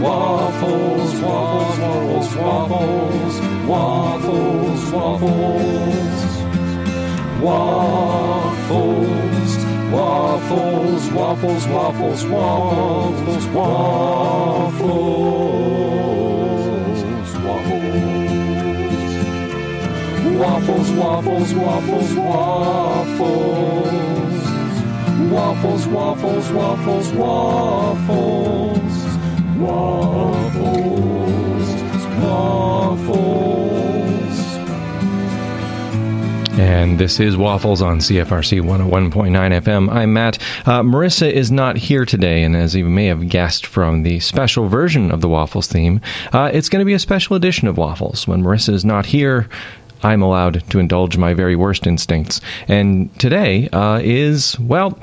[0.00, 5.82] waffles, waffles, waffles, waffles, waffles.
[7.42, 9.12] Waffles,
[9.92, 15.12] waffles, waffles, waffles, waffles, waffles, waffles.
[20.40, 22.52] Waffles, waffles, waffles, waffles.
[23.12, 24.11] Waffles,
[25.32, 27.12] waffles, waffles, waffles.
[27.12, 28.82] Waffles,
[29.56, 30.92] waffles.
[32.22, 33.42] Waffles.
[36.58, 39.90] And this is Waffles on CFRC 101.9 FM.
[39.90, 40.38] I'm Matt.
[40.66, 44.68] Uh, Marisa is not here today, and as you may have guessed from the special
[44.68, 48.28] version of the Waffles theme, uh, it's going to be a special edition of Waffles.
[48.28, 49.48] When Marisa is not here,
[50.02, 52.40] I'm allowed to indulge my very worst instincts.
[52.68, 54.98] And today uh, is, well,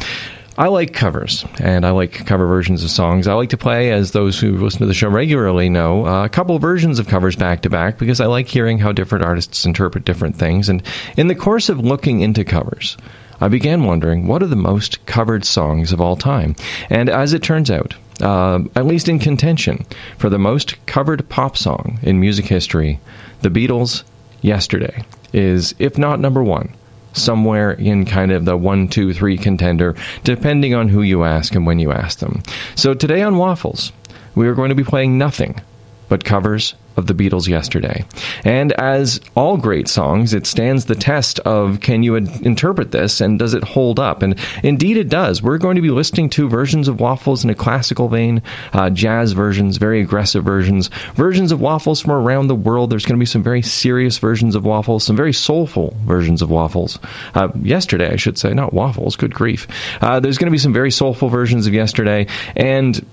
[0.58, 3.28] I like covers, and I like cover versions of songs.
[3.28, 6.30] I like to play, as those who listen to the show regularly know, uh, a
[6.30, 10.04] couple versions of covers back to back because I like hearing how different artists interpret
[10.04, 10.68] different things.
[10.68, 10.84] And
[11.16, 12.98] in the course of looking into covers,
[13.40, 16.58] I began wondering what are the most covered songs of all time.
[16.90, 19.86] And as it turns out, uh, at least in contention,
[20.18, 23.00] for the most covered pop song in music history,
[23.42, 24.04] the Beatles'
[24.42, 26.74] Yesterday is, if not number one,
[27.14, 31.66] somewhere in kind of the one, two, three contender, depending on who you ask and
[31.66, 32.44] when you ask them.
[32.76, 33.92] So today on Waffles,
[34.36, 35.60] we are going to be playing nothing
[36.08, 38.06] but covers of the Beatles yesterday.
[38.44, 43.40] And as all great songs, it stands the test of can you interpret this and
[43.40, 44.22] does it hold up?
[44.22, 45.42] And indeed it does.
[45.42, 48.44] We're going to be listening to versions of Waffles in a classical vein,
[48.74, 52.92] uh, jazz versions, very aggressive versions, versions of Waffles from around the world.
[52.92, 56.52] There's going to be some very serious versions of Waffles, some very soulful versions of
[56.52, 57.00] Waffles.
[57.34, 59.68] Uh, yesterday, I should say, not Waffles, good grief.
[60.02, 62.28] Uh, there's going to be some very soulful versions of yesterday.
[62.56, 63.06] And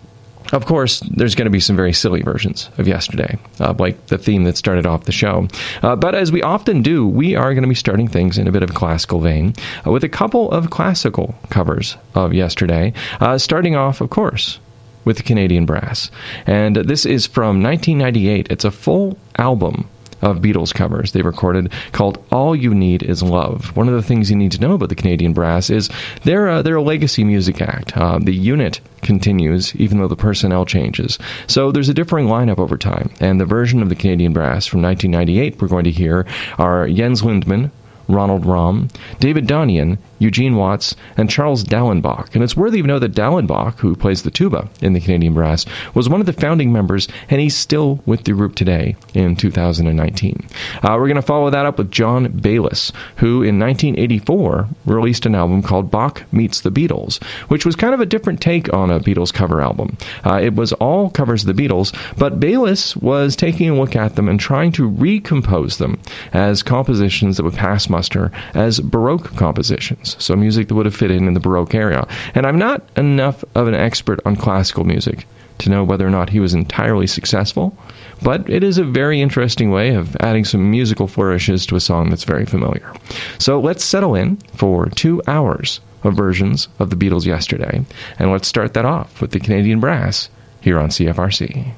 [0.53, 4.19] of course, there's going to be some very silly versions of yesterday, uh, like the
[4.19, 5.49] theme that started off the show.
[5.83, 8.53] Uh, but as we often do, we are going to be starting things in a
[8.53, 9.55] bit of a classical vein
[9.87, 14.59] uh, with a couple of classical covers of yesterday, uh, starting off, of course,
[15.05, 16.11] with the Canadian Brass.
[16.47, 18.49] And this is from 1998.
[18.51, 19.89] It's a full album
[20.22, 23.77] of Beatles covers they recorded called All You Need Is Love.
[23.77, 25.91] One of the things you need to know about the Canadian Brass is
[26.25, 27.97] they're, a, they're a legacy music act.
[27.97, 31.19] Uh, the unit continues even though the personnel changes.
[31.47, 33.10] So there's a differing lineup over time.
[33.21, 36.27] And the version of the Canadian Brass from 1998 we're going to hear
[36.59, 37.71] are Jens Lindemann,
[38.09, 42.34] Ronald Romm, David Ohanian, Eugene Watts, and Charles Daellenbach.
[42.34, 45.66] And it's worthy of note that Daellenbach, who plays the tuba in the Canadian Brass,
[45.94, 50.47] was one of the founding members, and he's still with the group today in 2019.
[50.82, 55.34] Uh, we're going to follow that up with John Bayless, who in 1984 released an
[55.34, 59.00] album called Bach Meets the Beatles, which was kind of a different take on a
[59.00, 59.97] Beatles cover album.
[60.25, 64.16] Uh, it was all covers of the Beatles, but Bayless was taking a look at
[64.16, 65.98] them and trying to recompose them
[66.33, 71.11] as compositions that would pass muster as Baroque compositions, so music that would have fit
[71.11, 72.06] in in the Baroque era.
[72.34, 75.27] And I'm not enough of an expert on classical music
[75.59, 77.77] to know whether or not he was entirely successful,
[78.22, 82.11] but it is a very interesting way of adding some musical flourishes to a song
[82.11, 82.93] that's very familiar.
[83.39, 87.84] So let's settle in for two hours of versions of the Beatles yesterday,
[88.19, 90.28] and let's start that off with the Canadian Brass
[90.61, 91.72] here on CFRC.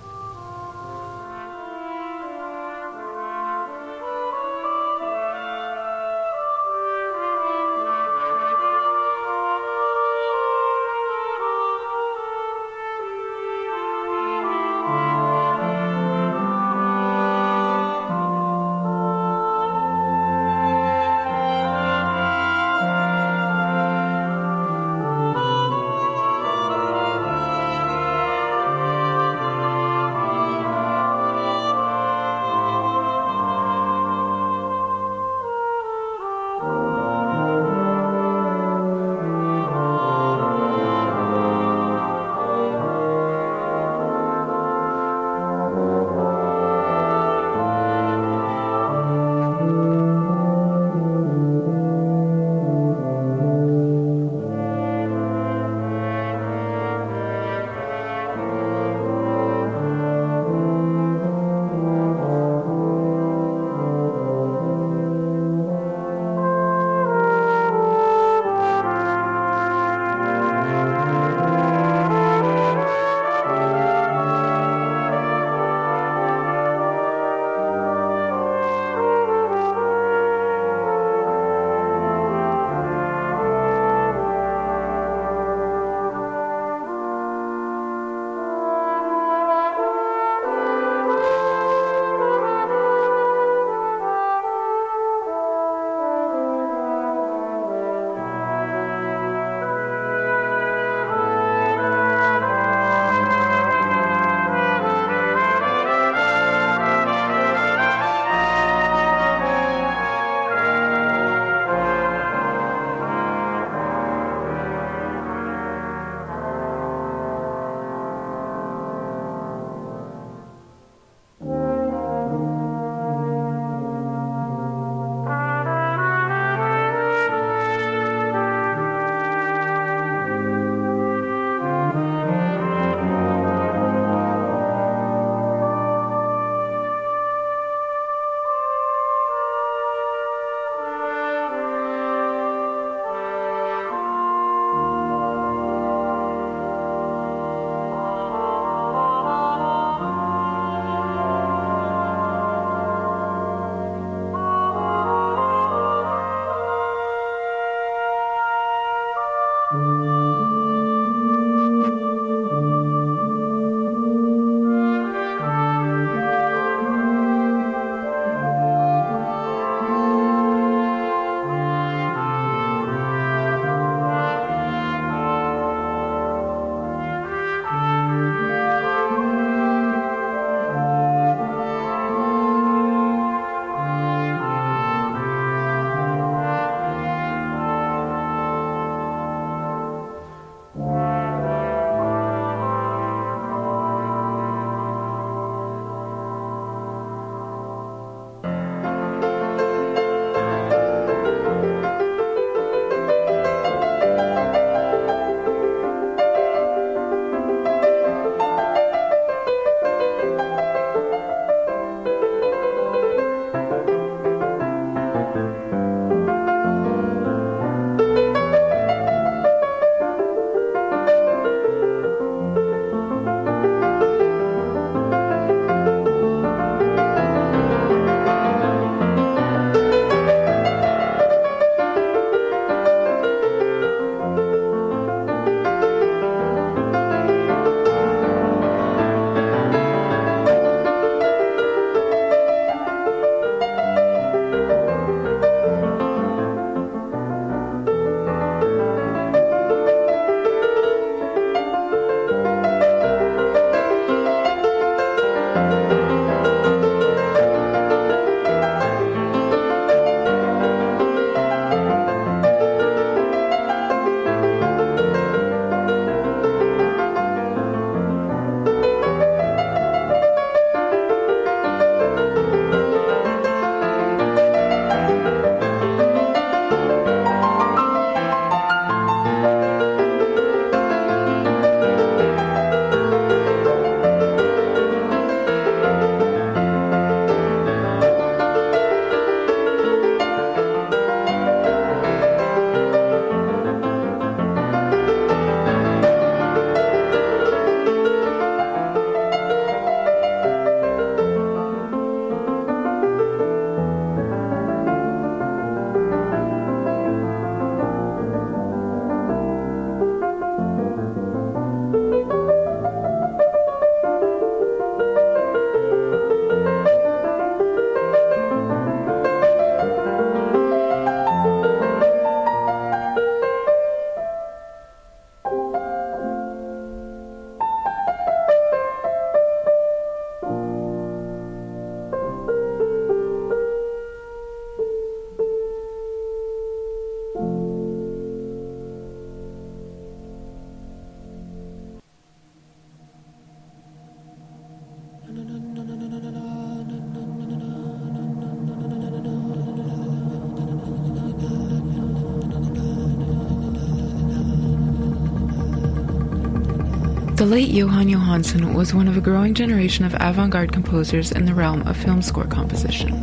[357.49, 361.55] Late Jóhann Jóhannsson was one of a growing generation of avant garde composers in the
[361.55, 363.23] realm of film score composition.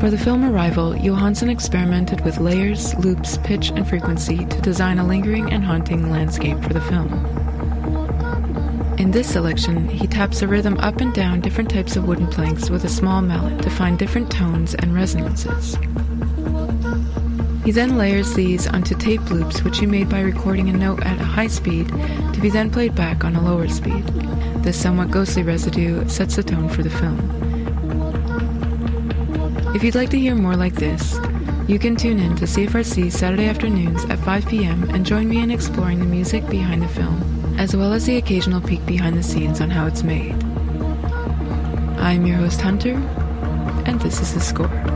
[0.00, 5.06] For the film Arrival, Johansson experimented with layers, loops, pitch, and frequency to design a
[5.06, 7.12] lingering and haunting landscape for the film.
[8.96, 12.70] In this selection, he taps a rhythm up and down different types of wooden planks
[12.70, 15.76] with a small mallet to find different tones and resonances.
[17.68, 21.20] He then layers these onto tape loops, which he made by recording a note at
[21.20, 24.06] a high speed to be then played back on a lower speed.
[24.62, 27.18] This somewhat ghostly residue sets the tone for the film.
[29.74, 31.18] If you'd like to hear more like this,
[31.68, 34.84] you can tune in to CFRC Saturday afternoons at 5 p.m.
[34.88, 37.20] and join me in exploring the music behind the film,
[37.58, 40.42] as well as the occasional peek behind the scenes on how it's made.
[41.98, 42.94] I'm your host, Hunter,
[43.84, 44.87] and this is The Score.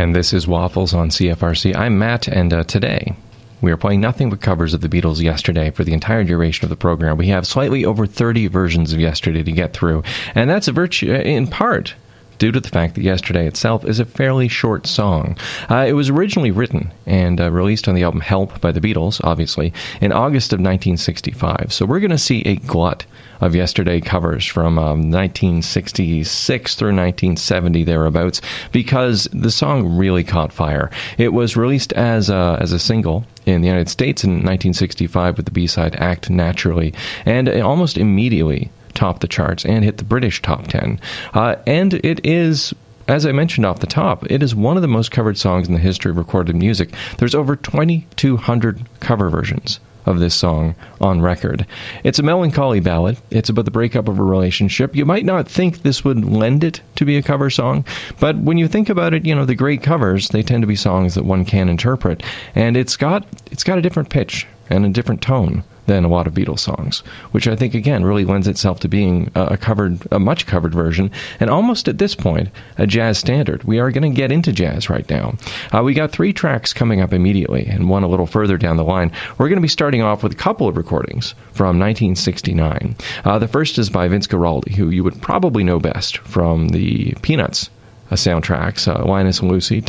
[0.00, 1.76] And this is Waffles on CFRC.
[1.76, 3.12] I'm Matt, and uh, today
[3.60, 6.70] we are playing nothing but covers of the Beatles yesterday for the entire duration of
[6.70, 7.18] the program.
[7.18, 10.02] We have slightly over 30 versions of yesterday to get through,
[10.34, 11.92] and that's a virtue, uh, in part,
[12.38, 15.36] due to the fact that Yesterday itself is a fairly short song.
[15.68, 19.20] Uh, it was originally written and uh, released on the album Help by the Beatles,
[19.22, 21.74] obviously, in August of 1965.
[21.74, 23.04] So we're going to see a glut
[23.40, 28.40] of Yesterday covers from um, 1966 through 1970 thereabouts
[28.72, 30.90] because the song really caught fire.
[31.18, 35.46] It was released as a, as a single in the United States in 1965 with
[35.46, 36.92] the B-side Act Naturally,
[37.24, 41.00] and almost immediately topped the charts and hit the British top 10.
[41.34, 42.74] Uh, and it is
[43.08, 45.74] as I mentioned off the top, it is one of the most covered songs in
[45.74, 46.90] the history of recorded music.
[47.18, 51.66] There's over 2,200 cover versions of this song on record.
[52.04, 53.18] It's a melancholy ballad.
[53.30, 54.96] It's about the breakup of a relationship.
[54.96, 57.84] You might not think this would lend it to be a cover song,
[58.18, 60.76] but when you think about it, you know, the great covers, they tend to be
[60.76, 62.22] songs that one can interpret,
[62.54, 66.28] and it's got it's got a different pitch and a different tone than a lot
[66.28, 67.00] of Beatles songs,
[67.32, 71.10] which I think again really lends itself to being a covered, a much covered version,
[71.40, 73.64] and almost at this point a jazz standard.
[73.64, 75.34] We are going to get into jazz right now.
[75.72, 78.84] Uh, we got three tracks coming up immediately, and one a little further down the
[78.84, 79.10] line.
[79.36, 82.94] We're going to be starting off with a couple of recordings from 1969.
[83.24, 87.14] Uh, the first is by Vince Guaraldi, who you would probably know best from the
[87.22, 87.68] Peanuts
[88.16, 88.88] soundtracks.
[88.88, 89.80] Uh, Linus and Lucy.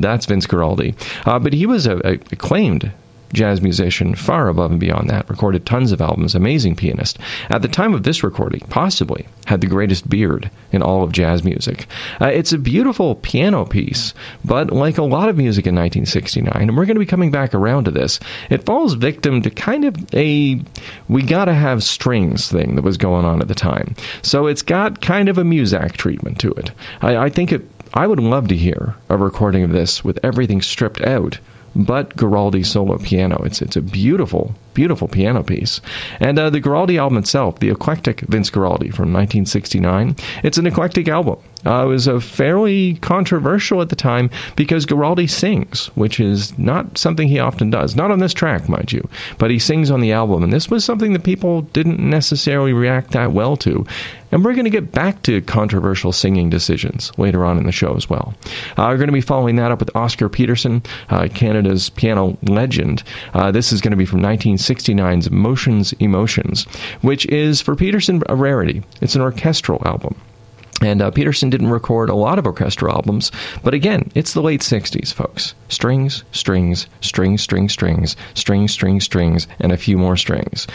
[0.00, 0.94] that's Vince Guaraldi.
[1.26, 2.92] Uh, but he was acclaimed
[3.32, 7.18] jazz musician, far above and beyond that, recorded tons of albums, amazing pianist.
[7.50, 11.44] At the time of this recording, possibly had the greatest beard in all of jazz
[11.44, 11.86] music.
[12.20, 16.76] Uh, it's a beautiful piano piece, but like a lot of music in 1969, and
[16.76, 18.20] we're going to be coming back around to this,
[18.50, 20.60] it falls victim to kind of a
[21.08, 23.94] we gotta have strings thing that was going on at the time.
[24.22, 26.70] So it's got kind of a Muzak treatment to it.
[27.00, 27.62] I, I think it
[27.94, 31.38] I would love to hear a recording of this with everything stripped out
[31.74, 33.42] but Guaraldi solo piano.
[33.44, 35.80] It's it's a beautiful, beautiful piano piece.
[36.20, 41.08] And uh, the Guaraldi album itself, the eclectic Vince Guaraldi from 1969, it's an eclectic
[41.08, 41.38] album.
[41.64, 46.98] Uh, it was a fairly controversial at the time because Guaraldi sings, which is not
[46.98, 47.94] something he often does.
[47.94, 50.42] Not on this track, mind you, but he sings on the album.
[50.42, 53.86] And this was something that people didn't necessarily react that well to.
[54.32, 57.94] And we're going to get back to controversial singing decisions later on in the show
[57.94, 58.34] as well.
[58.78, 63.02] Uh, we're going to be following that up with Oscar Peterson, uh, Canada's piano legend.
[63.34, 66.64] Uh, this is going to be from 1969's Motions Emotions,
[67.02, 68.82] which is for Peterson a rarity.
[69.02, 70.14] It's an orchestral album.
[70.82, 73.30] And uh, Peterson didn't record a lot of orchestral albums,
[73.62, 75.54] but again, it's the late 60s, folks.
[75.68, 80.66] Strings, strings, strings, strings, strings, strings, strings, strings, and a few more strings.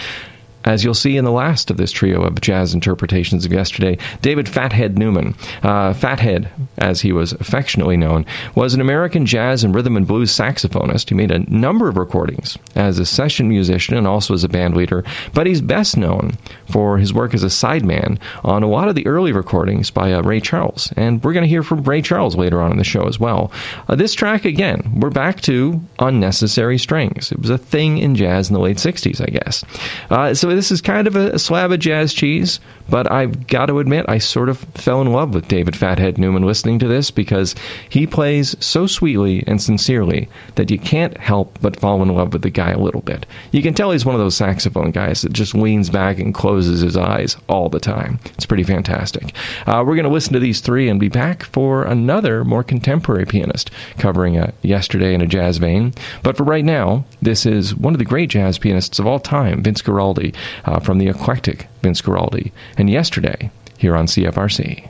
[0.68, 4.50] As you'll see in the last of this trio of jazz interpretations of yesterday, David
[4.50, 5.34] Fathead Newman,
[5.64, 10.30] uh, Fathead, as he was affectionately known, was an American jazz and rhythm and blues
[10.30, 11.08] saxophonist.
[11.08, 14.76] He made a number of recordings as a session musician and also as a band
[14.76, 16.34] leader, but he's best known
[16.70, 20.22] for his work as a sideman on a lot of the early recordings by uh,
[20.22, 20.92] Ray Charles.
[20.98, 23.54] And we're going to hear from Ray Charles later on in the show as well.
[23.88, 27.32] Uh, this track, again, we're back to unnecessary strings.
[27.32, 29.64] It was a thing in jazz in the late 60s, I guess.
[30.10, 32.60] Uh, so this is kind of a, a slab of jazz cheese,
[32.90, 36.48] but I've got to admit, I sort of fell in love with David Fathead Newman
[36.48, 37.54] listening to this because
[37.90, 42.42] he plays so sweetly and sincerely that you can't help but fall in love with
[42.42, 43.28] the guy a little bit.
[43.52, 46.82] You can tell he's one of those saxophone guys that just leans back and closes
[46.82, 48.20] his eyes all the time.
[48.34, 49.36] It's pretty fantastic.
[49.68, 53.26] Uh, we're going to listen to these three and be back for another more contemporary
[53.26, 55.94] pianist covering a yesterday in a jazz vein.
[56.24, 59.62] But for right now, this is one of the great jazz pianists of all time,
[59.62, 60.34] Vince Guaraldi,
[60.66, 64.90] uh, from the eclectic Vince Guaraldi, and yesterday here on CFRC.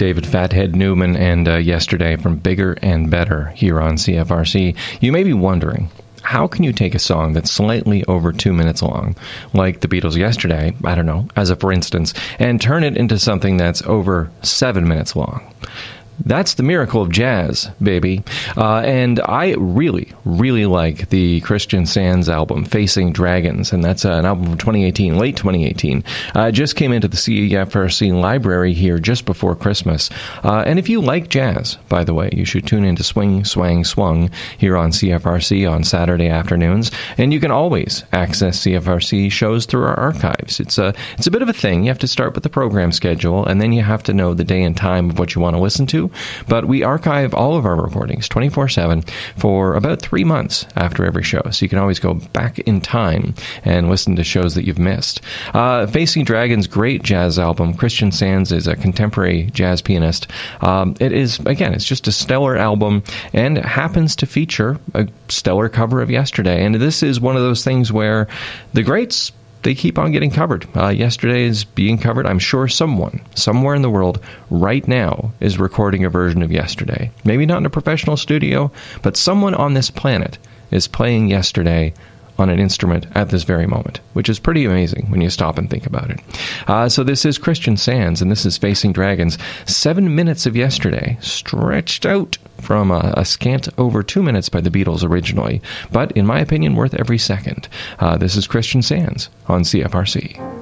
[0.00, 4.74] David Fathead Newman, and uh, yesterday from Bigger and Better here on CFRC.
[5.02, 5.90] You may be wondering,
[6.22, 9.14] how can you take a song that's slightly over two minutes long,
[9.52, 13.18] like the Beatles yesterday, I don't know, as a for instance, and turn it into
[13.18, 15.42] something that's over seven minutes long?
[16.24, 18.22] That's the miracle of jazz, baby.
[18.56, 23.72] Uh, and I really, really like the Christian Sands album, Facing Dragons.
[23.72, 26.04] And that's uh, an album from 2018, late 2018.
[26.34, 30.10] Uh, just came into the CFRC library here just before Christmas.
[30.44, 33.44] Uh, and if you like jazz, by the way, you should tune in to Swing,
[33.44, 36.90] Swang, Swung here on CFRC on Saturday afternoons.
[37.16, 40.60] And you can always access CFRC shows through our archives.
[40.60, 41.84] It's a, it's a bit of a thing.
[41.84, 44.44] You have to start with the program schedule, and then you have to know the
[44.44, 46.09] day and time of what you want to listen to.
[46.48, 49.02] But we archive all of our recordings 24 7
[49.36, 51.42] for about three months after every show.
[51.50, 55.20] So you can always go back in time and listen to shows that you've missed.
[55.54, 57.74] Uh, Facing Dragons, great jazz album.
[57.74, 60.26] Christian Sands is a contemporary jazz pianist.
[60.60, 65.68] Um, it is, again, it's just a stellar album and happens to feature a stellar
[65.68, 66.64] cover of Yesterday.
[66.64, 68.28] And this is one of those things where
[68.72, 70.66] the greats they keep on getting covered.
[70.76, 72.26] Uh, yesterday is being covered.
[72.26, 74.20] I'm sure someone, somewhere in the world,
[74.50, 77.10] right now, is recording a version of Yesterday.
[77.24, 78.70] Maybe not in a professional studio,
[79.02, 80.38] but someone on this planet
[80.70, 81.92] is playing Yesterday
[82.40, 85.70] on an instrument at this very moment, which is pretty amazing when you stop and
[85.70, 86.20] think about it.
[86.66, 89.38] Uh, so this is Christian Sands, and this is Facing Dragons.
[89.66, 94.70] Seven minutes of yesterday, stretched out from a, a, scant over two minutes by the
[94.70, 97.68] Beatles originally, but in my opinion, worth every second.
[97.98, 100.59] Uh, this is Christian Sands on CFRC.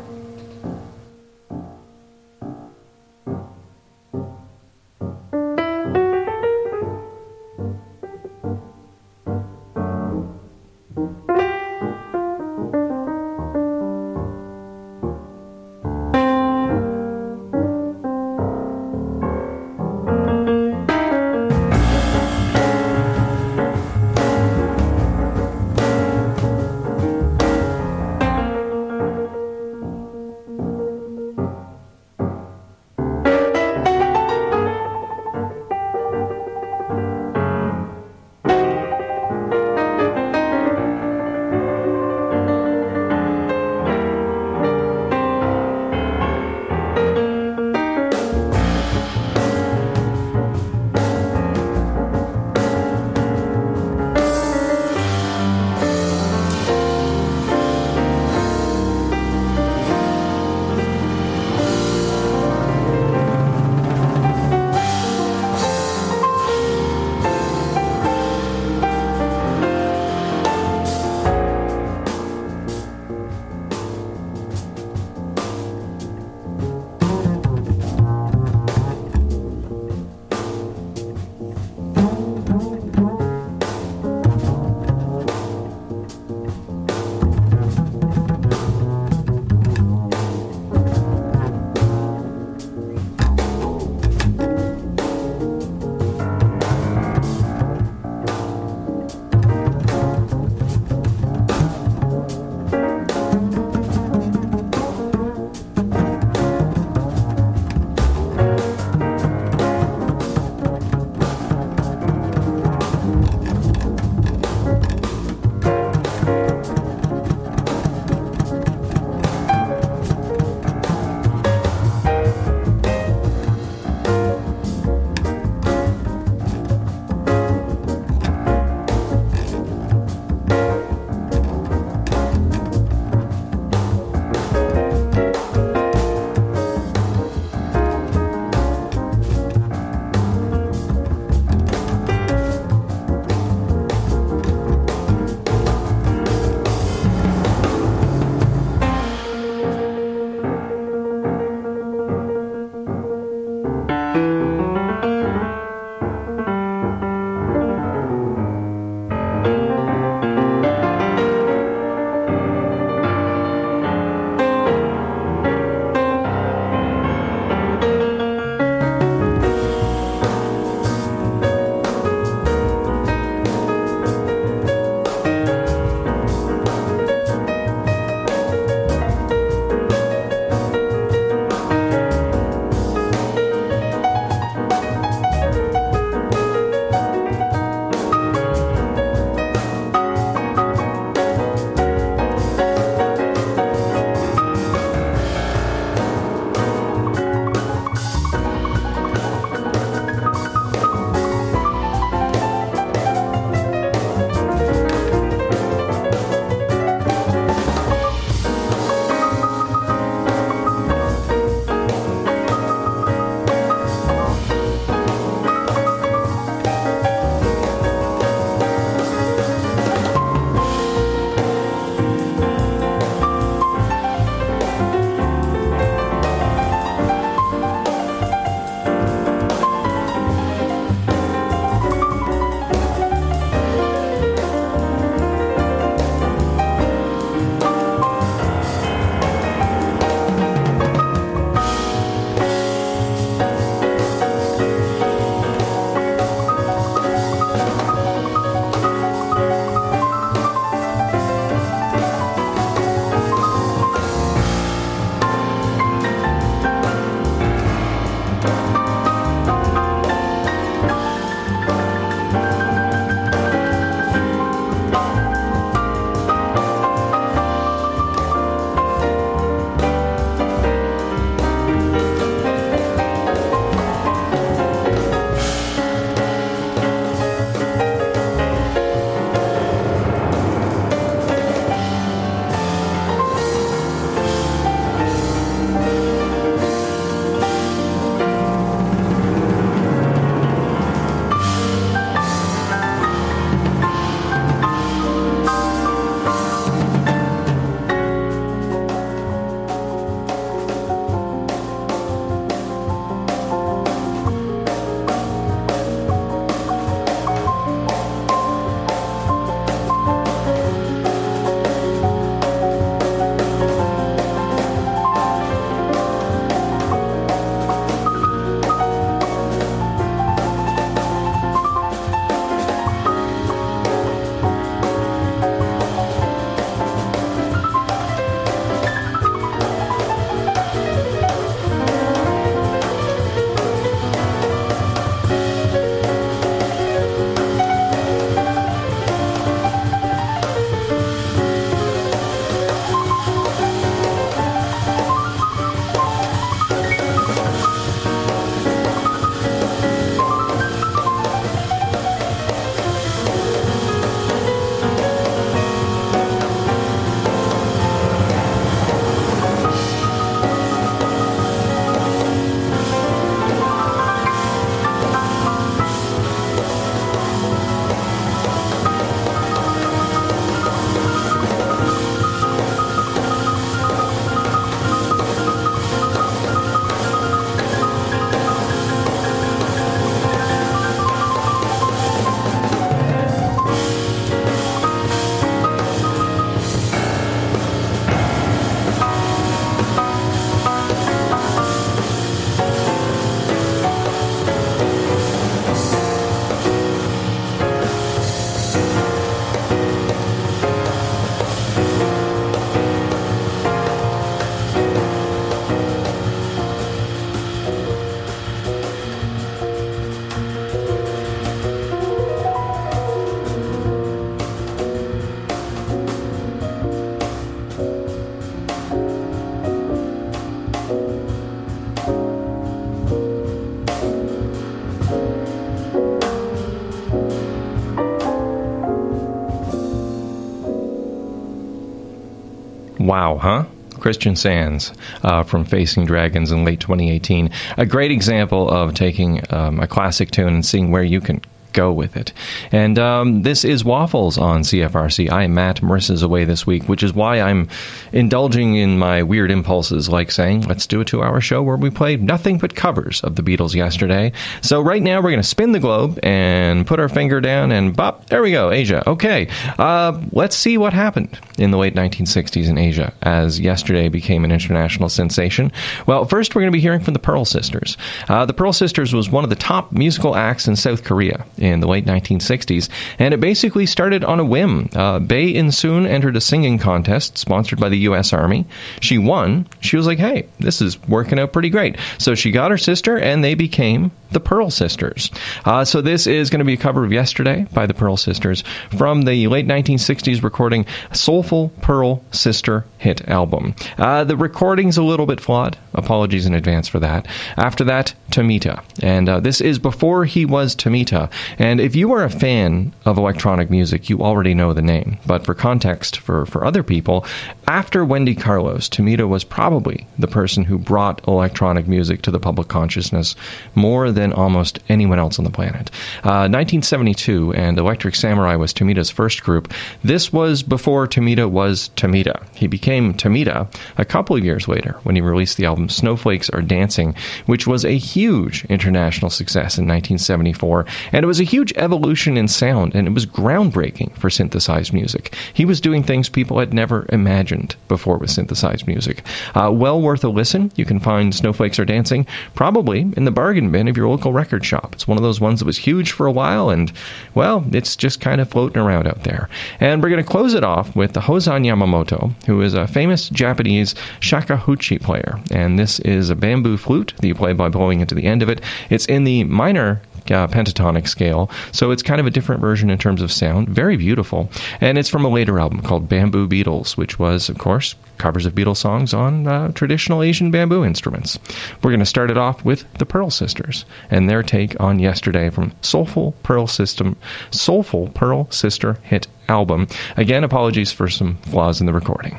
[433.19, 433.65] Wow, huh?
[433.99, 434.93] Christian Sands
[435.25, 437.51] uh, from Facing Dragons in late 2018.
[437.77, 441.41] A great example of taking um, a classic tune and seeing where you can
[441.79, 442.33] go with it.
[442.73, 445.31] And um, this is Waffles on CFRC.
[445.31, 445.81] I am Matt.
[445.81, 447.69] Marisa's away this week, which is why I'm
[448.13, 451.91] indulging in my weird impulses, like saying, let's do a two hour show where we
[451.91, 454.33] play nothing but covers of the Beatles yesterday.
[454.61, 457.97] So right now we're going to spin the globe and put our finger down and
[457.97, 459.09] bop, there we go, Asia.
[459.09, 459.47] Okay,
[459.79, 464.51] uh, let's see what happened in the late 1960s in Asia as yesterday became an
[464.51, 465.71] international sensation.
[466.07, 467.97] Well, first we're going to be hearing from the Pearl Sisters.
[468.29, 471.68] Uh, the Pearl Sisters was one of the top musical acts in South Korea in
[471.81, 472.89] the late 1960s,
[473.19, 474.89] and it basically started on a whim.
[474.95, 478.33] Uh, Bae In Soon entered a singing contest sponsored by the U.S.
[478.33, 478.67] Army.
[479.01, 479.67] She won.
[479.81, 481.97] She was like, hey, this is working out pretty great.
[482.19, 485.31] So she got her sister, and they became the Pearl Sisters.
[485.65, 488.63] Uh, so this is going to be a cover of Yesterday by the Pearl Sisters
[488.97, 493.75] from the late 1960s recording Soulful Pearl Sister hit album.
[493.97, 495.77] Uh, the recording's a little bit flawed.
[495.95, 497.27] Apologies in advance for that.
[497.57, 498.83] After that, Tomita.
[499.03, 501.31] And uh, this is before he was Tomita.
[501.59, 505.19] And if you are a fan of electronic music, you already know the name.
[505.27, 507.25] But for context, for, for other people,
[507.67, 512.69] after Wendy Carlos, Tomita was probably the person who brought electronic music to the public
[512.69, 513.35] consciousness
[513.75, 515.91] more than almost anyone else on the planet.
[516.25, 519.73] Uh, 1972, and Electric Samurai was Tomita's first group.
[520.03, 522.45] This was before Tomita was Tomita.
[522.53, 526.63] He became Tomita a couple of years later when he released the album Snowflakes Are
[526.63, 527.15] Dancing,
[527.47, 530.85] which was a huge international success in 1974.
[531.13, 535.37] And it was a huge evolution in sound, and it was groundbreaking for synthesized music.
[535.55, 539.23] He was doing things people had never imagined before with synthesized music.
[539.55, 540.73] Uh, well worth a listen.
[540.75, 544.95] You can find Snowflakes Are Dancing probably in the bargain bin of local record shop.
[544.95, 546.93] It's one of those ones that was huge for a while, and,
[547.35, 549.49] well, it's just kind of floating around out there.
[549.81, 553.29] And we're going to close it off with the Hozan Yamamoto, who is a famous
[553.29, 555.39] Japanese shakuhachi player.
[555.51, 558.49] And this is a bamboo flute that you play by blowing into the end of
[558.49, 558.61] it.
[558.91, 561.51] It's in the minor uh, pentatonic scale.
[561.73, 563.69] So it's kind of a different version in terms of sound.
[563.69, 564.51] Very beautiful.
[564.81, 568.55] And it's from a later album called Bamboo Beatles, which was, of course, covers of
[568.55, 571.39] Beatles songs on uh, traditional Asian bamboo instruments.
[571.83, 575.51] We're going to start it off with the Pearl Sisters and their take on Yesterday
[575.51, 577.17] from Soulful Pearl System,
[577.51, 579.89] Soulful Pearl Sister hit album.
[580.17, 582.39] Again, apologies for some flaws in the recording.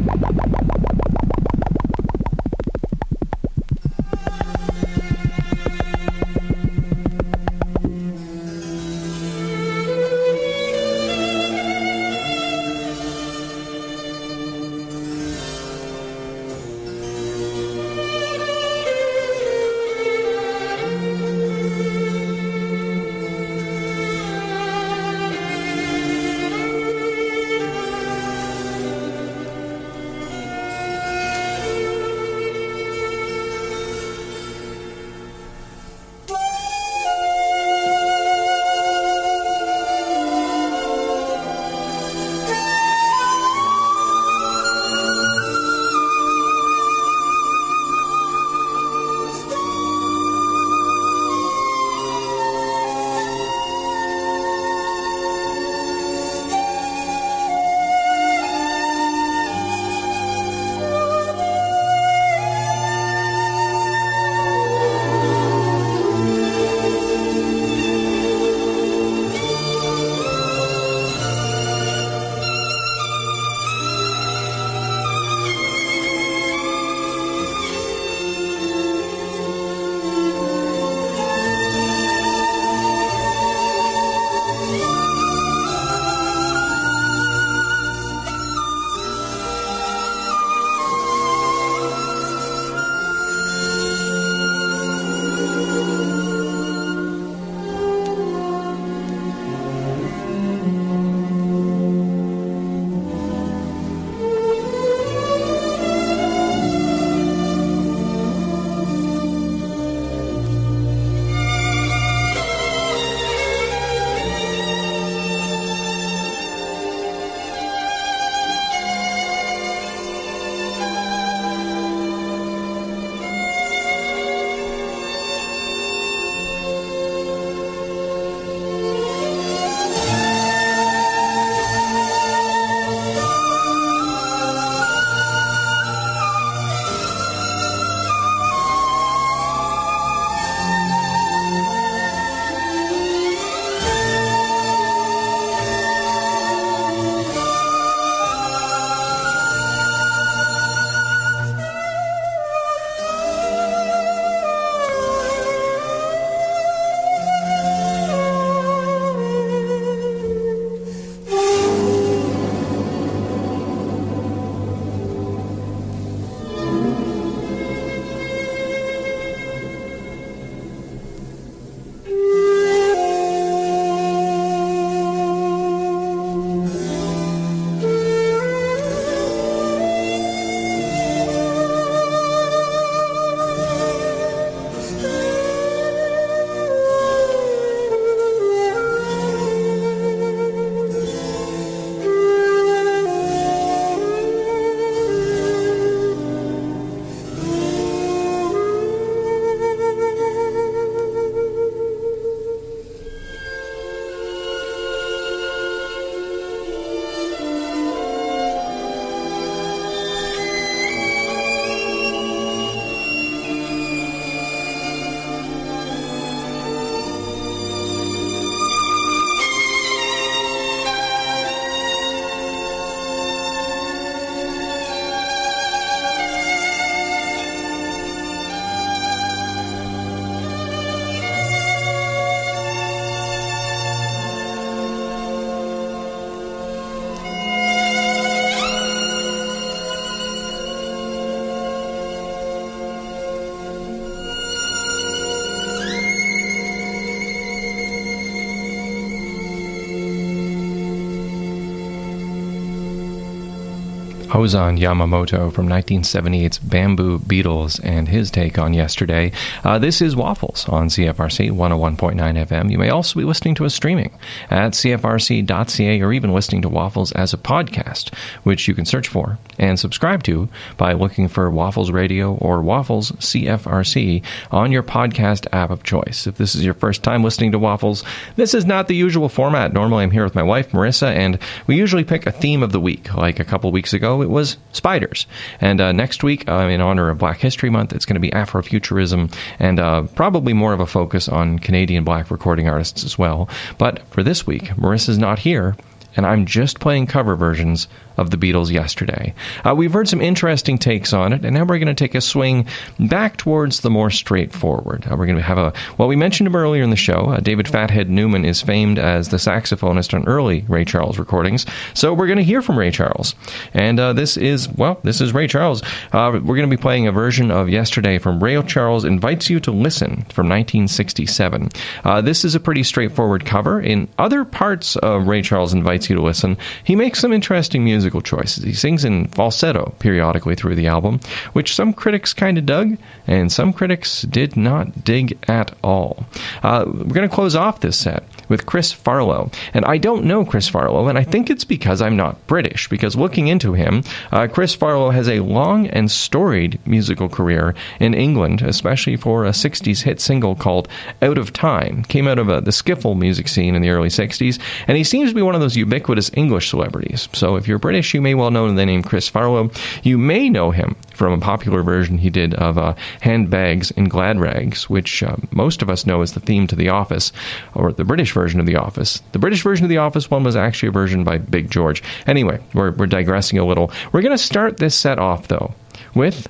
[254.41, 259.31] Hozan Yamamoto from 1978's Bamboo Beatles and his take on yesterday.
[259.63, 262.71] Uh, this is Waffles on CFRC 101.9 FM.
[262.71, 264.11] You may also be listening to us streaming
[264.49, 269.37] at CFRC.ca or even listening to Waffles as a podcast, which you can search for
[269.59, 275.69] and subscribe to by looking for Waffles Radio or Waffles CFRC on your podcast app
[275.69, 276.25] of choice.
[276.25, 278.03] If this is your first time listening to Waffles,
[278.37, 279.71] this is not the usual format.
[279.71, 281.37] Normally, I'm here with my wife, Marisa, and
[281.67, 283.13] we usually pick a theme of the week.
[283.13, 285.27] Like a couple weeks ago, it was spiders.
[285.59, 288.31] And uh, next week, uh, in honor of Black History Month, it's going to be
[288.31, 293.49] Afrofuturism and uh, probably more of a focus on Canadian black recording artists as well.
[293.77, 295.75] But for this week, Marisa's not here,
[296.15, 297.87] and I'm just playing cover versions
[298.21, 299.33] of the Beatles yesterday.
[299.65, 302.21] Uh, we've heard some interesting takes on it, and now we're going to take a
[302.21, 302.67] swing
[302.99, 305.05] back towards the more straightforward.
[305.05, 307.31] Uh, we're going to have a, well, we mentioned him earlier in the show.
[307.31, 312.13] Uh, David Fathead Newman is famed as the saxophonist on early Ray Charles recordings, so
[312.13, 313.35] we're going to hear from Ray Charles.
[313.73, 315.81] And uh, this is, well, this is Ray Charles.
[316.11, 319.59] Uh, we're going to be playing a version of Yesterday from Ray Charles Invites You
[319.61, 321.69] to Listen from 1967.
[322.03, 323.81] Uh, this is a pretty straightforward cover.
[323.81, 328.10] In other parts of Ray Charles Invites You to Listen, he makes some interesting music
[328.11, 328.63] musical choices.
[328.63, 331.19] He sings in falsetto periodically through the album,
[331.53, 332.97] which some critics kind of dug,
[333.27, 336.25] and some critics did not dig at all.
[336.63, 339.51] Uh, we're going to close off this set with Chris Farlowe.
[339.73, 343.15] And I don't know Chris Farlowe, and I think it's because I'm not British, because
[343.15, 348.61] looking into him, uh, Chris Farlowe has a long and storied musical career in England,
[348.61, 350.89] especially for a 60s hit single called
[351.21, 352.03] Out of Time.
[352.03, 355.29] Came out of uh, the skiffle music scene in the early 60s, and he seems
[355.29, 357.29] to be one of those ubiquitous English celebrities.
[357.31, 359.73] So if you're British, you may well know the name Chris Farlowe.
[360.03, 364.41] You may know him from a popular version he did of uh, Handbags and Glad
[364.41, 367.31] Rags, which uh, most of us know as the theme to The Office,
[367.75, 369.21] or the British version of The Office.
[369.31, 372.03] The British version of The Office one was actually a version by Big George.
[372.27, 373.91] Anyway, we're, we're digressing a little.
[374.11, 375.73] We're going to start this set off, though,
[376.15, 376.47] with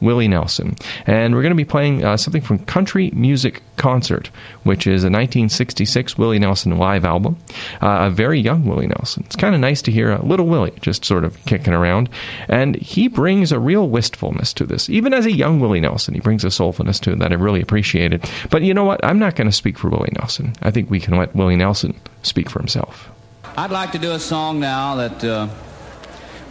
[0.00, 0.76] Willie Nelson.
[1.06, 4.30] And we're going to be playing uh, something from Country Music Concert,
[4.64, 7.36] which is a 1966 Willie Nelson live album.
[7.82, 9.22] Uh, a very young Willie Nelson.
[9.26, 12.08] It's kind of nice to hear a little Willie just sort of kicking around.
[12.48, 14.88] And he brings a real wistfulness to this.
[14.88, 17.60] Even as a young Willie Nelson, he brings a soulfulness to it that I really
[17.60, 18.28] appreciated.
[18.50, 19.04] But you know what?
[19.04, 20.54] I'm not going to speak for Willie Nelson.
[20.62, 23.10] I think we can let Willie Nelson speak for himself.
[23.56, 25.48] I'd like to do a song now that uh,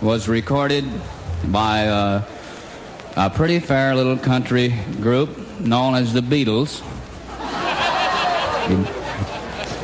[0.02, 0.86] was recorded
[1.46, 2.24] by uh,
[3.20, 6.82] a pretty fair little country group known as the Beatles.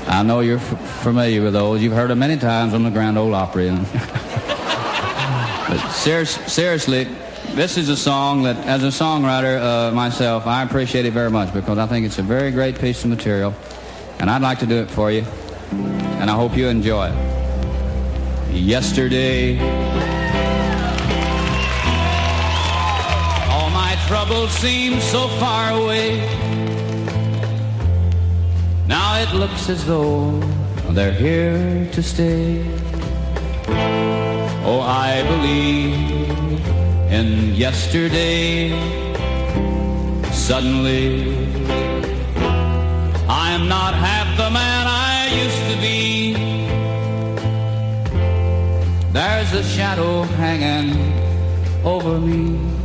[0.07, 1.81] I know you're f- familiar with those.
[1.81, 3.69] You've heard them many times on the Grand Ole Opry.
[5.67, 7.09] but ser- seriously,
[7.55, 11.53] this is a song that, as a songwriter uh, myself, I appreciate it very much
[11.53, 13.53] because I think it's a very great piece of material.
[14.19, 15.23] And I'd like to do it for you.
[15.71, 17.15] And I hope you enjoy it.
[18.53, 20.14] Yesterday
[24.07, 26.19] troubles seem so far away.
[28.87, 30.39] Now it looks as though
[30.91, 32.63] they're here to stay.
[34.63, 35.95] Oh, I believe
[37.11, 38.69] in yesterday.
[40.31, 41.33] Suddenly,
[43.27, 46.33] I'm not half the man I used to be.
[49.11, 50.93] There's a shadow hanging
[51.83, 52.84] over me.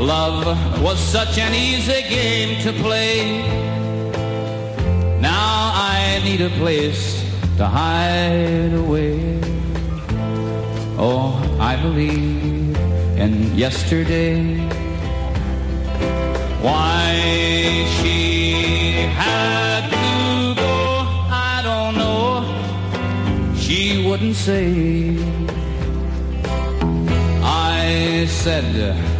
[0.00, 3.42] Love was such an easy game to play.
[5.20, 7.22] Now I need a place
[7.58, 9.38] to hide away.
[10.96, 12.74] Oh, I believe
[13.18, 14.56] in yesterday.
[16.62, 23.54] Why she had to go, I don't know.
[23.54, 25.18] She wouldn't say.
[27.42, 29.19] I said,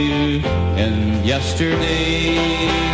[1.23, 2.90] yesterday.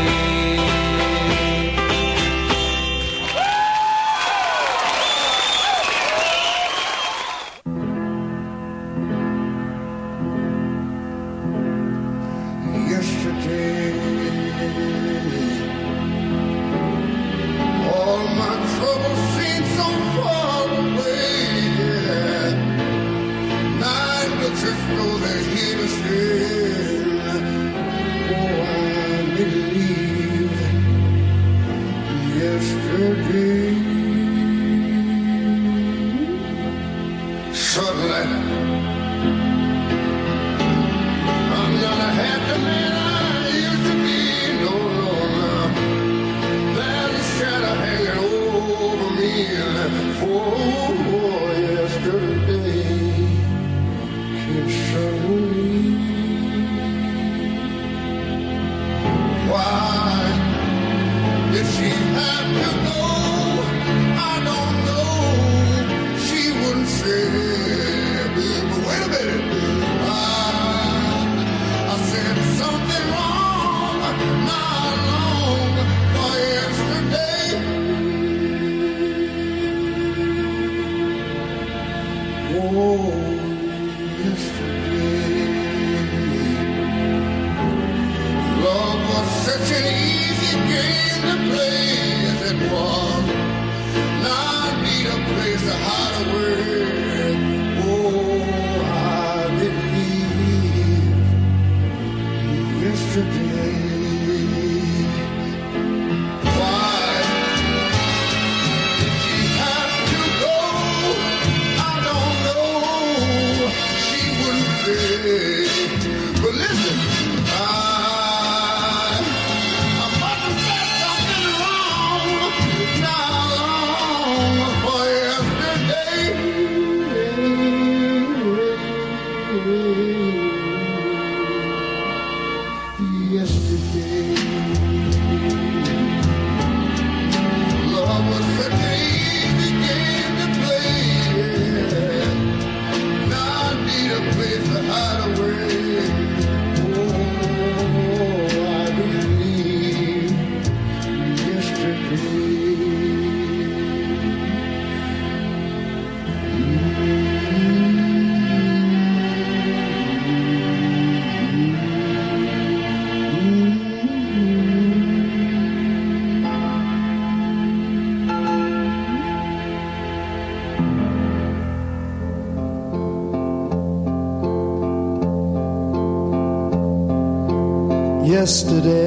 [178.48, 179.07] Yesterday.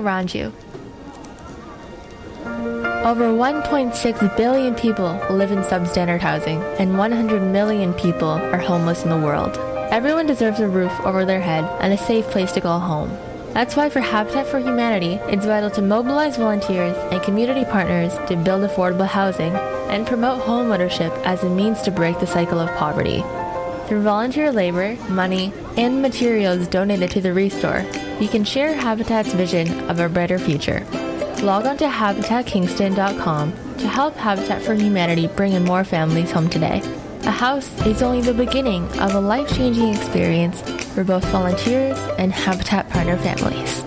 [0.00, 0.52] Around you.
[3.04, 9.10] Over 1.6 billion people live in substandard housing, and 100 million people are homeless in
[9.10, 9.56] the world.
[9.90, 13.10] Everyone deserves a roof over their head and a safe place to call home.
[13.54, 18.36] That's why for Habitat for Humanity, it's vital to mobilize volunteers and community partners to
[18.36, 19.52] build affordable housing
[19.90, 23.24] and promote homeownership as a means to break the cycle of poverty.
[23.88, 27.84] Through volunteer labor, money, and materials donated to the Restore,
[28.20, 30.86] you can share Habitat's vision of a brighter future.
[31.42, 36.82] Log on to HabitatKingston.com to help Habitat for Humanity bring in more families home today.
[37.22, 40.60] A house is only the beginning of a life changing experience
[40.94, 43.84] for both volunteers and Habitat partner families.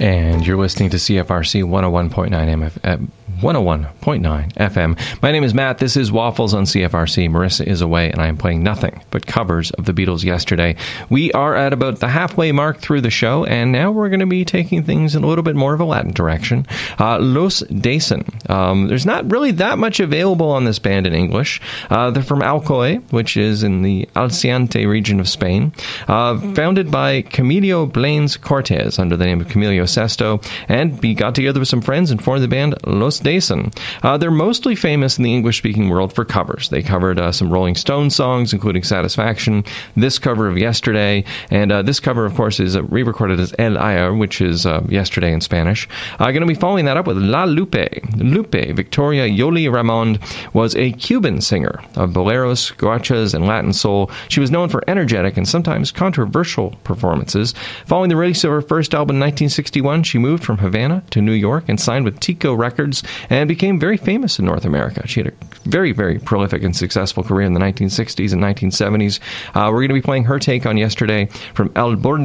[0.00, 2.78] And you're listening to CFRC 101.9 MF.
[2.84, 2.98] Uh,
[3.40, 5.22] 101.9 FM.
[5.22, 5.78] My name is Matt.
[5.78, 7.28] This is Waffles on CFRC.
[7.28, 10.74] Marisa is away, and I am playing nothing but covers of the Beatles yesterday.
[11.08, 14.26] We are at about the halfway mark through the show, and now we're going to
[14.26, 16.66] be taking things in a little bit more of a Latin direction.
[16.98, 18.24] Uh, Los Dyson.
[18.48, 21.62] Um, there's not really that much available on this band in English.
[21.88, 25.72] Uh, they're from Alcoy, which is in the Alicante region of Spain.
[26.08, 31.36] Uh, founded by Camilo Blanes Cortez under the name of Camilo Sesto, and he got
[31.36, 33.70] together with some friends and formed the band Los Dyson.
[34.02, 36.68] Uh, they're mostly famous in the English speaking world for covers.
[36.68, 39.64] They covered uh, some Rolling Stone songs, including Satisfaction,
[39.96, 43.76] this cover of Yesterday, and uh, this cover, of course, is re recorded as El
[43.76, 45.86] Ayer, which is uh, Yesterday in Spanish.
[46.18, 47.74] Uh, going to be following that up with La Lupe.
[48.16, 50.20] Lupe, Victoria Yoli Raymond,
[50.54, 54.10] was a Cuban singer of boleros, guachas, and Latin soul.
[54.28, 57.52] She was known for energetic and sometimes controversial performances.
[57.84, 61.32] Following the release of her first album in 1961, she moved from Havana to New
[61.32, 65.06] York and signed with Tico Records and became very famous in North America.
[65.06, 68.93] She had a very, very prolific and successful career in the 1960s and 1970s.
[68.94, 72.24] Uh, we're going to be playing her take on yesterday from El Borde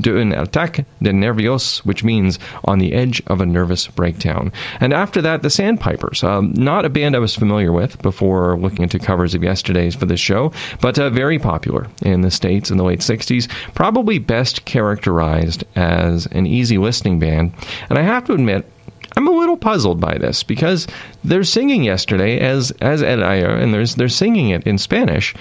[0.00, 4.52] de un Ataque de Nervios, which means on the edge of a nervous breakdown.
[4.80, 8.82] And after that, the Sandpipers, um, not a band I was familiar with before looking
[8.82, 12.76] into covers of yesterday's for this show, but uh, very popular in the States in
[12.76, 17.52] the late 60s, probably best characterized as an easy listening band.
[17.88, 18.70] And I have to admit,
[19.16, 20.86] I'm a little puzzled by this because
[21.24, 25.34] they're singing yesterday as as El Ayer, and there's they're singing it in Spanish.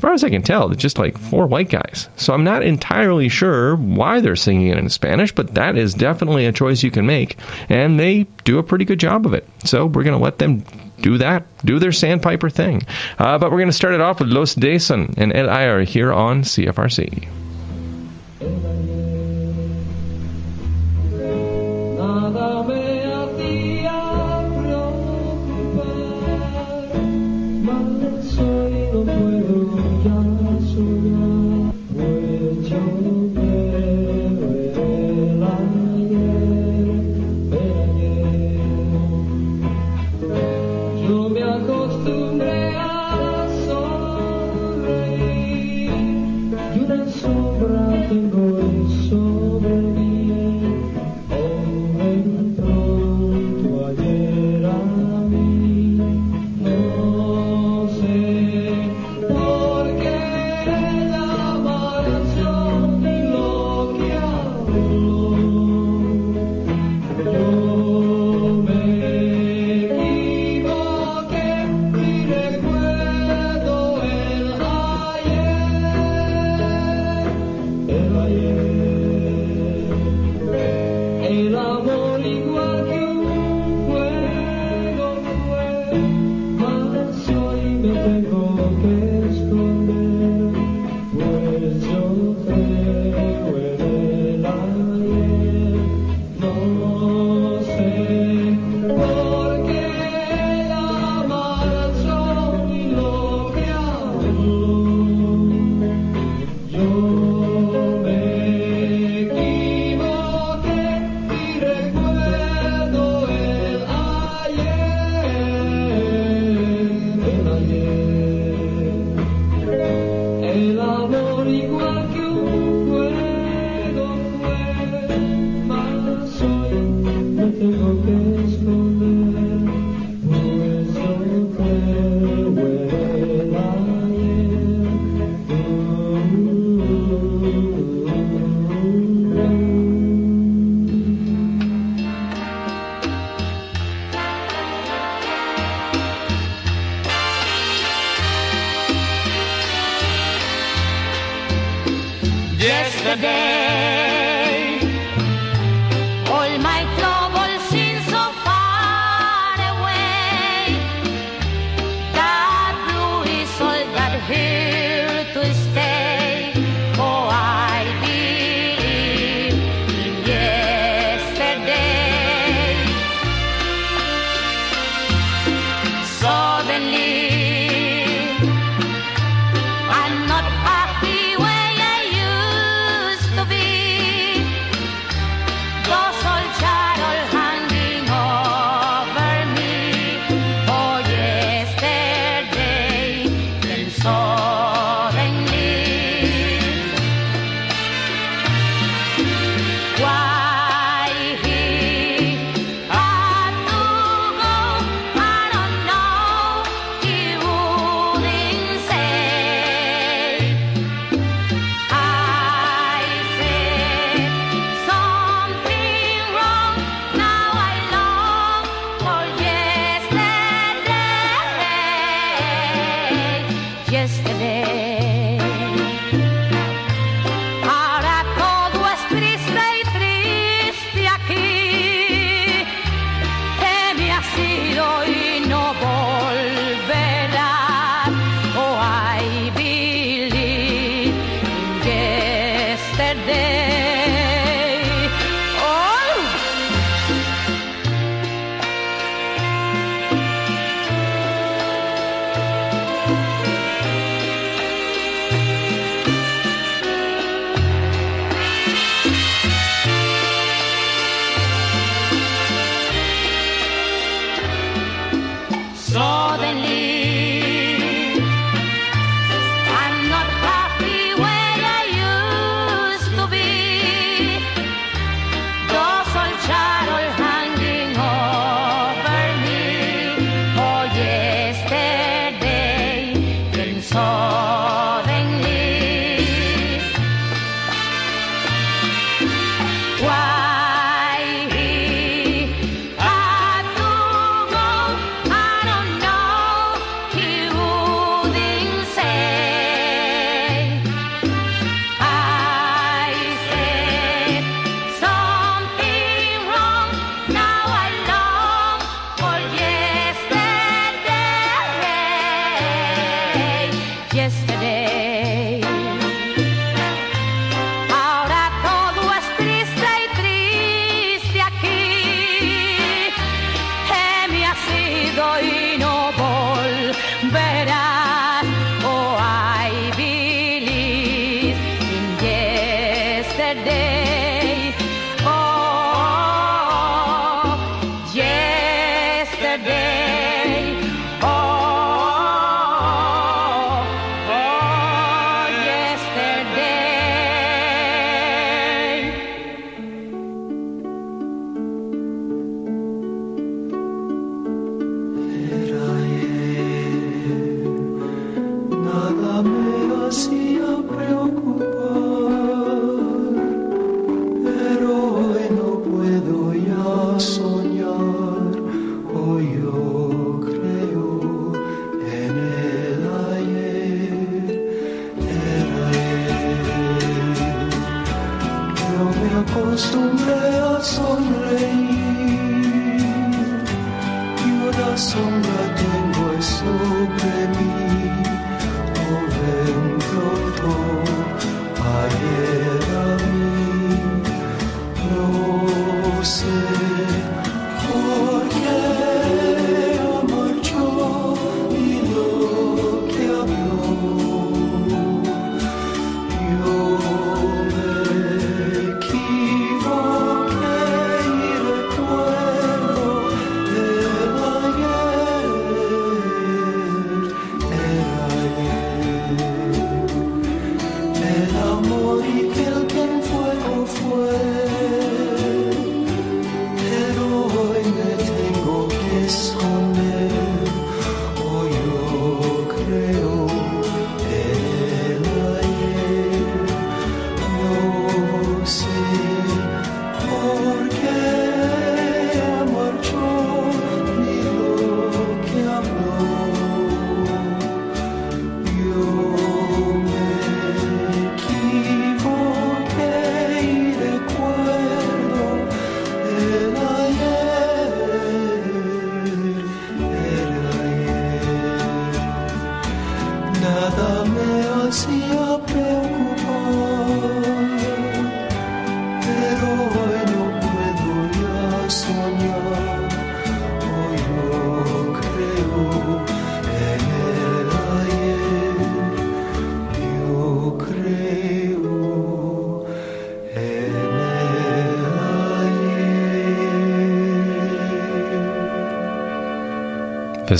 [0.00, 2.08] As far as I can tell, just like four white guys.
[2.16, 6.46] So I'm not entirely sure why they're singing it in Spanish, but that is definitely
[6.46, 7.36] a choice you can make,
[7.68, 9.46] and they do a pretty good job of it.
[9.64, 10.64] So we're going to let them
[11.02, 12.80] do that, do their sandpiper thing.
[13.18, 16.14] Uh, but we're going to start it off with Los Dyson and El Ayer here
[16.14, 17.28] on CFRC.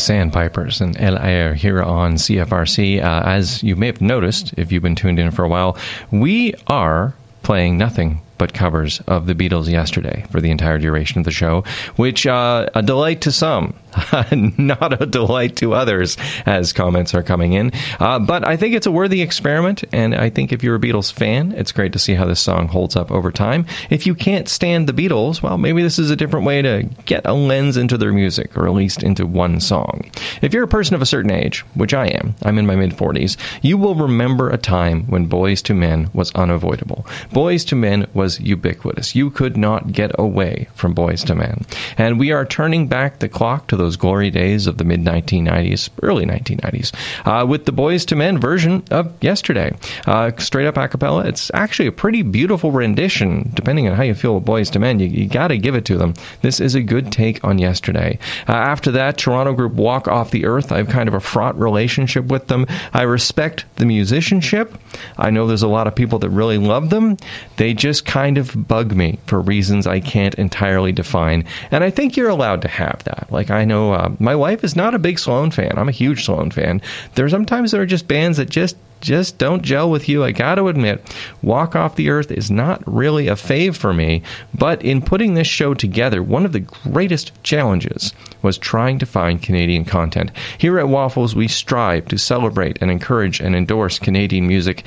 [0.01, 3.03] Sandpipers and El Ayer here on CFRC.
[3.03, 5.77] Uh, as you may have noticed, if you've been tuned in for a while,
[6.11, 11.27] we are playing nothing but covers of the Beatles yesterday for the entire duration of
[11.27, 11.63] the show,
[11.97, 13.75] which uh, a delight to some,
[14.33, 17.71] not a delight to others, as comments are coming in.
[17.99, 21.13] Uh, but I think it's a worthy experiment, and I think if you're a Beatles
[21.13, 23.67] fan, it's great to see how this song holds up over time.
[23.91, 27.27] If you can't stand the Beatles, well, maybe this is a different way to get
[27.27, 30.11] a lens into their music, or at least into one song.
[30.41, 32.93] If you're a person of a certain age, which I am, I'm in my mid
[32.93, 37.05] 40s, you will remember a time when Boyz II Men was unavoidable.
[37.33, 39.15] Boyz II Men was ubiquitous.
[39.15, 41.65] You could not get away from Boyz II Men.
[41.97, 45.89] And we are turning back the clock to those glory days of the mid 1990s,
[46.03, 46.93] early 1990s,
[47.27, 49.75] uh, with the Boyz II Men version of Yesterday.
[50.07, 51.27] Uh, straight up a cappella.
[51.27, 55.01] It's actually a pretty beautiful rendition, depending on how you feel with Boyz II Men.
[55.01, 56.15] You, you got to give it to them.
[56.43, 58.19] This is a good take on Yesterday.
[58.49, 60.73] Uh, after that, Toronto group Walk Off the Earth.
[60.73, 62.67] I have kind of a fraught relationship with them.
[62.93, 64.77] I respect the musicianship.
[65.17, 67.17] I know there's a lot of people that really love them.
[67.57, 71.45] They just kind of bug me for reasons I can't entirely define.
[71.71, 73.29] And I think you're allowed to have that.
[73.31, 75.73] Like, I know uh, my wife is not a big Sloan fan.
[75.77, 76.81] I'm a huge Sloan fan.
[77.15, 80.23] There are sometimes there are just bands that just just don't gel with you.
[80.23, 81.03] I got to admit,
[81.43, 84.23] Walk Off the Earth is not really a fave for me,
[84.53, 89.43] but in putting this show together, one of the greatest challenges was trying to find
[89.43, 90.31] Canadian content.
[90.59, 94.85] Here at Waffles, we strive to celebrate and encourage and endorse Canadian music,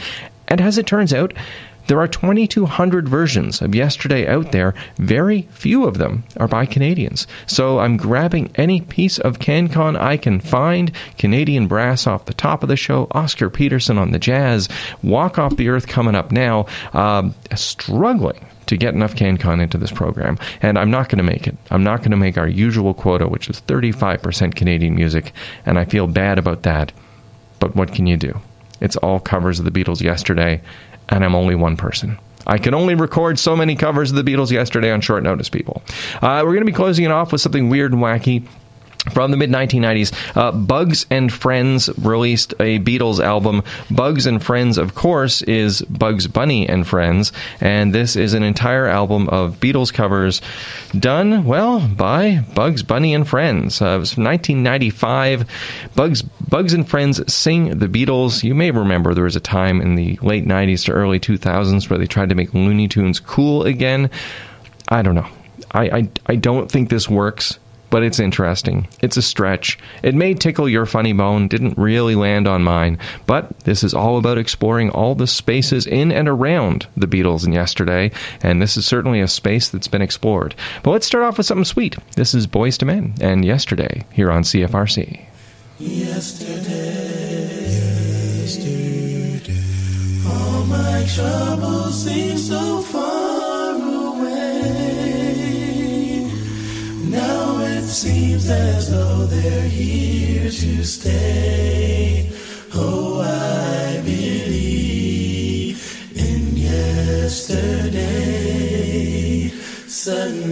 [0.48, 1.34] and as it turns out,
[1.88, 4.74] there are 2,200 versions of Yesterday out there.
[4.98, 7.28] Very few of them are by Canadians.
[7.46, 10.92] So I'm grabbing any piece of CanCon I can find.
[11.18, 14.70] Canadian brass off the top of the show, Oscar Peterson on the jazz,
[15.02, 16.68] Walk Off the Earth coming up now.
[16.94, 21.48] Um, struggling to get enough CanCon into this program, and I'm not going to make
[21.48, 21.58] it.
[21.70, 25.34] I'm not going to make our usual quota, which is 35% Canadian music,
[25.66, 26.92] and I feel bad about that.
[27.60, 28.40] But what can you do?
[28.82, 30.62] It's all covers of the Beatles yesterday,
[31.14, 32.18] and I'm only one person.
[32.46, 35.82] I can only record so many covers of the Beatles yesterday on short notice, people.
[36.16, 38.46] Uh, we're going to be closing it off with something weird and wacky.
[39.12, 43.64] From the mid 1990s, uh, Bugs and Friends released a Beatles album.
[43.92, 48.88] Bugs and Friends, of course, is Bugs Bunny and Friends, and this is an entire
[48.88, 50.42] album of Beatles covers
[50.98, 53.82] done, well, by Bugs Bunny and Friends.
[53.82, 55.50] Uh, it was from 1995.
[55.96, 58.42] Bugs, Bugs and Friends sing the Beatles.
[58.42, 62.00] You may remember there was a time in the late 90s to early 2000s where
[62.00, 64.10] they tried to make Looney Tunes cool again.
[64.88, 65.28] I don't know.
[65.72, 67.60] I, I, I don't think this works
[67.94, 68.88] but it's interesting.
[69.04, 69.78] It's a stretch.
[70.02, 72.98] It may tickle your funny bone, didn't really land on mine,
[73.28, 77.54] but this is all about exploring all the spaces in and around the Beatles and
[77.54, 78.10] yesterday,
[78.42, 80.56] and this is certainly a space that's been explored.
[80.82, 81.96] But let's start off with something sweet.
[82.16, 85.28] This is Boyz II Men and Yesterday here on CFRC.
[85.78, 86.64] Yesterday,
[88.42, 89.54] yesterday,
[90.28, 93.03] All my troubles seem so far
[98.54, 102.30] as though they're here to stay.
[102.76, 105.78] Oh, I believe
[106.16, 108.04] in yesterday.
[109.88, 110.43] Suddenly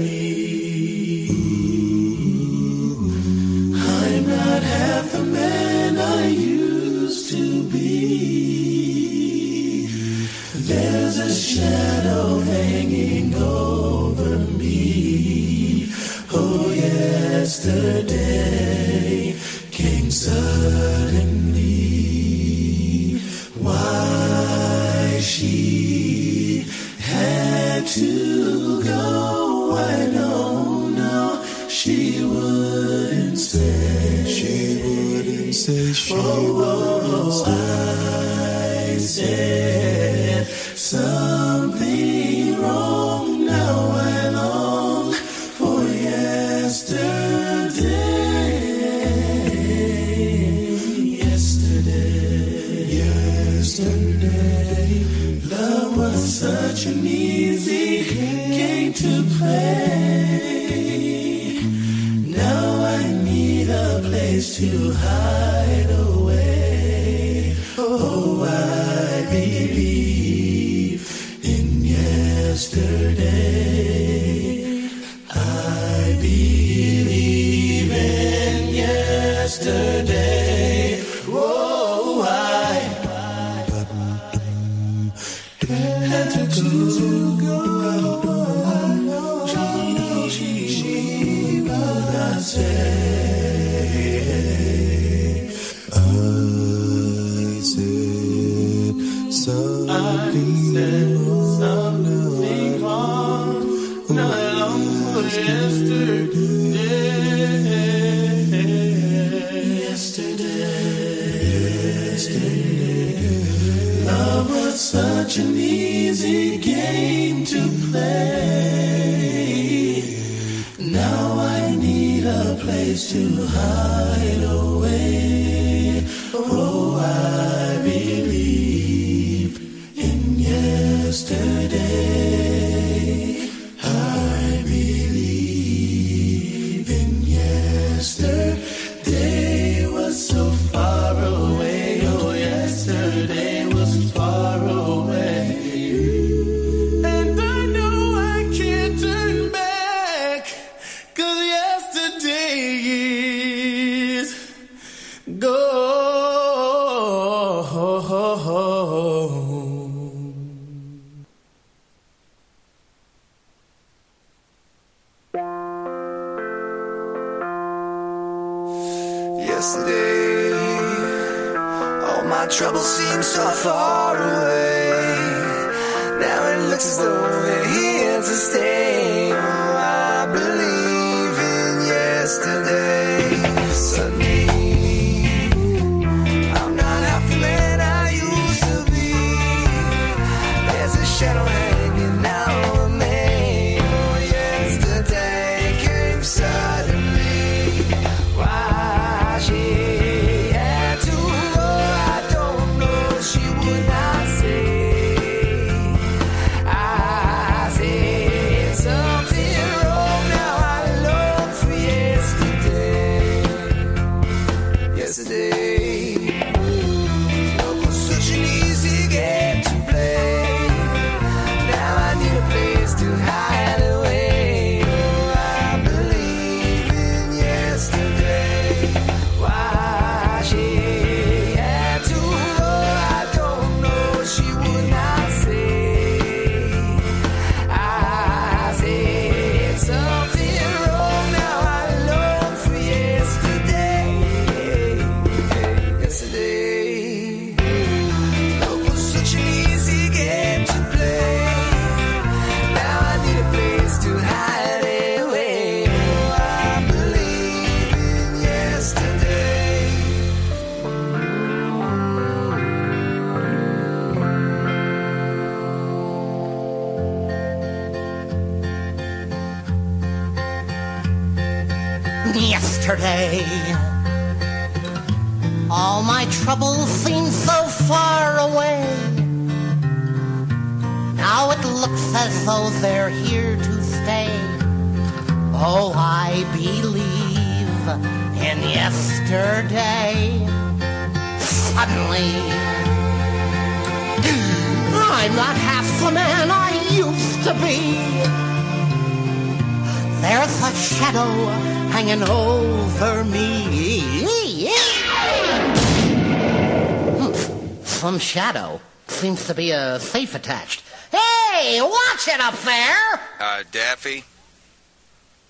[308.51, 308.81] shadow.
[309.07, 310.83] Seems to be a safe attached.
[311.11, 313.19] Hey, watch it up there!
[313.39, 314.23] Uh, Daffy?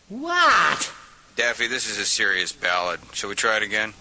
[0.09, 0.91] What?
[1.35, 2.99] Daffy, this is a serious ballad.
[3.13, 3.93] Shall we try it again?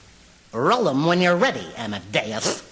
[0.52, 2.62] Roll 'em when you're ready, Amadeus.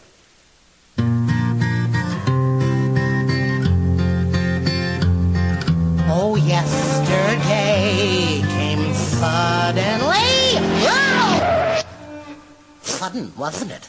[6.11, 10.59] Oh, yesterday came suddenly.
[10.85, 11.83] Whoa!
[12.83, 13.89] Sudden, wasn't it?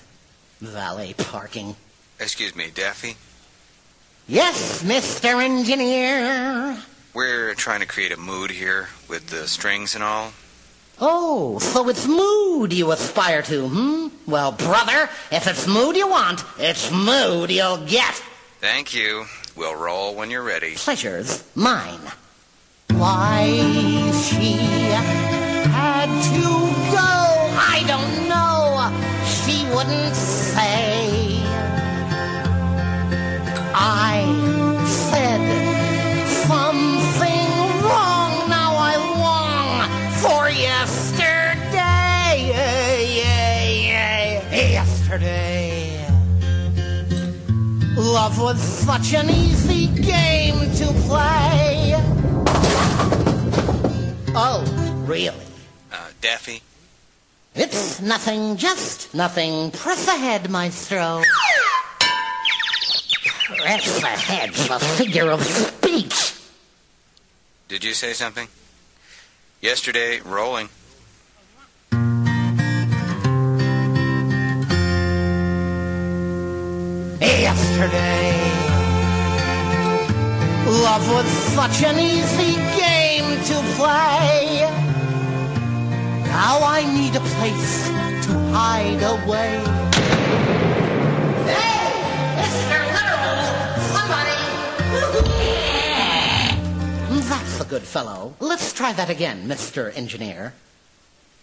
[0.61, 1.75] Valet parking.
[2.19, 3.15] Excuse me, Daffy?
[4.27, 5.41] Yes, Mr.
[5.41, 6.77] Engineer.
[7.13, 10.33] We're trying to create a mood here with the strings and all.
[11.01, 14.07] Oh, so it's mood you aspire to, hmm?
[14.29, 18.13] Well, brother, if it's mood you want, it's mood you'll get.
[18.59, 19.25] Thank you.
[19.55, 20.75] We'll roll when you're ready.
[20.75, 22.01] Pleasure's mine.
[22.91, 24.68] Why she
[48.13, 51.93] Love was such an easy game to play.
[54.35, 54.63] Oh,
[55.07, 55.45] really?
[55.91, 56.63] Uh, Daffy?
[57.53, 59.69] It's nothing, just nothing.
[59.71, 61.21] Press ahead, maestro.
[63.59, 66.33] Press ahead's a figure of speech.
[67.67, 68.47] Did you say something?
[69.61, 70.69] Yesterday, rolling.
[77.49, 78.29] Yesterday,
[80.67, 81.25] love was
[81.57, 84.69] such an easy game to play.
[86.25, 87.87] Now I need a place
[88.27, 89.63] to hide away.
[91.49, 91.89] Hey,
[92.37, 92.77] Mr.
[92.95, 93.41] Literal,
[93.95, 94.37] somebody.
[97.29, 98.35] That's a good fellow.
[98.39, 99.91] Let's try that again, Mr.
[99.97, 100.53] Engineer.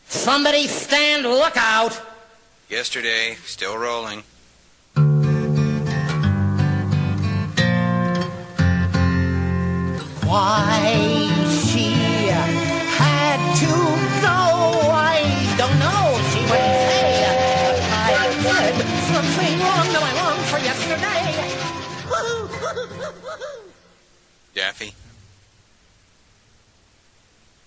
[0.07, 2.01] Somebody stand lookout.
[2.71, 4.23] Yesterday, still rolling.
[10.27, 10.91] Why
[11.71, 11.95] she
[12.99, 13.71] had to
[14.27, 14.43] go,
[14.91, 15.23] I
[15.57, 16.19] don't know.
[16.33, 17.31] She wouldn't say.
[17.95, 18.75] I said
[19.07, 21.31] something wrong that I long for yesterday.
[24.55, 24.91] Daffy?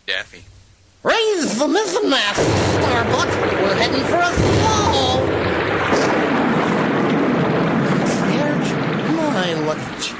[0.05, 0.43] Daffy?
[1.01, 2.41] Raise the mizzen mast,
[2.75, 3.29] Starbuck.
[3.63, 5.23] We're heading for a squall.
[8.19, 8.69] Serge,
[9.15, 10.11] my luggage.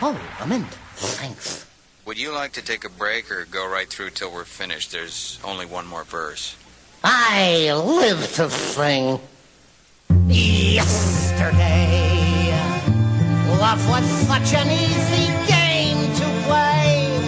[0.00, 0.68] Oh, a mint.
[0.94, 1.66] Thanks.
[2.08, 4.92] Would you like to take a break or go right through till we're finished?
[4.92, 6.56] There's only one more verse.
[7.04, 9.20] I live to sing.
[10.26, 11.28] Yesterday,
[13.60, 17.20] love was such an easy game to play.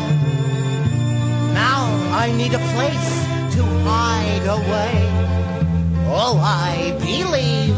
[1.52, 1.84] Now
[2.16, 3.26] I need a place
[3.56, 4.96] to hide away.
[6.08, 7.76] Oh, I believe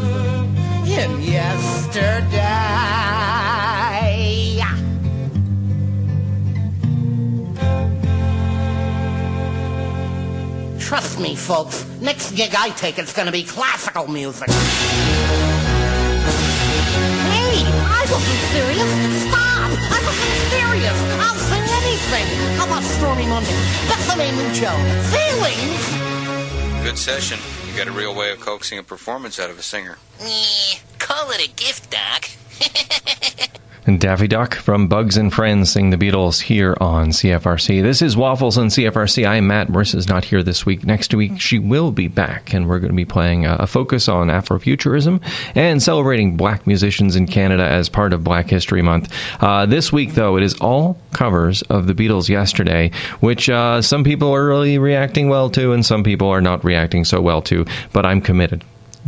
[0.87, 3.12] in yesterday.
[10.93, 11.87] Trust me, folks.
[12.03, 14.51] Next gig I take, it's gonna be classical music.
[14.51, 14.55] Hey,
[17.65, 18.91] I wasn't serious.
[19.25, 19.73] Stop!
[19.73, 20.99] I wasn't serious.
[21.17, 22.29] I'll sing anything.
[22.59, 23.57] How about Stormy Monday?
[23.89, 24.69] Bethany Mucho.
[25.09, 26.85] Feelings?
[26.85, 27.39] Good session.
[27.67, 29.97] You got a real way of coaxing a performance out of a singer.
[30.21, 32.29] Eh, call it a gift, Doc.
[33.85, 37.83] And Daffy Duck from Bugs and Friends sing the Beatles here on CFRC.
[37.83, 39.27] This is Waffles on CFRC.
[39.27, 39.71] I'm Matt.
[39.71, 40.85] Marisa's not here this week.
[40.85, 44.09] Next week, she will be back, and we're going to be playing a, a focus
[44.09, 45.21] on Afrofuturism
[45.57, 49.13] and celebrating black musicians in Canada as part of Black History Month.
[49.41, 54.05] Uh, this week, though, it is all covers of the Beatles yesterday, which uh, some
[54.05, 57.67] people are really reacting well to, and some people are not reacting so well to,
[57.93, 58.63] but I'm committed.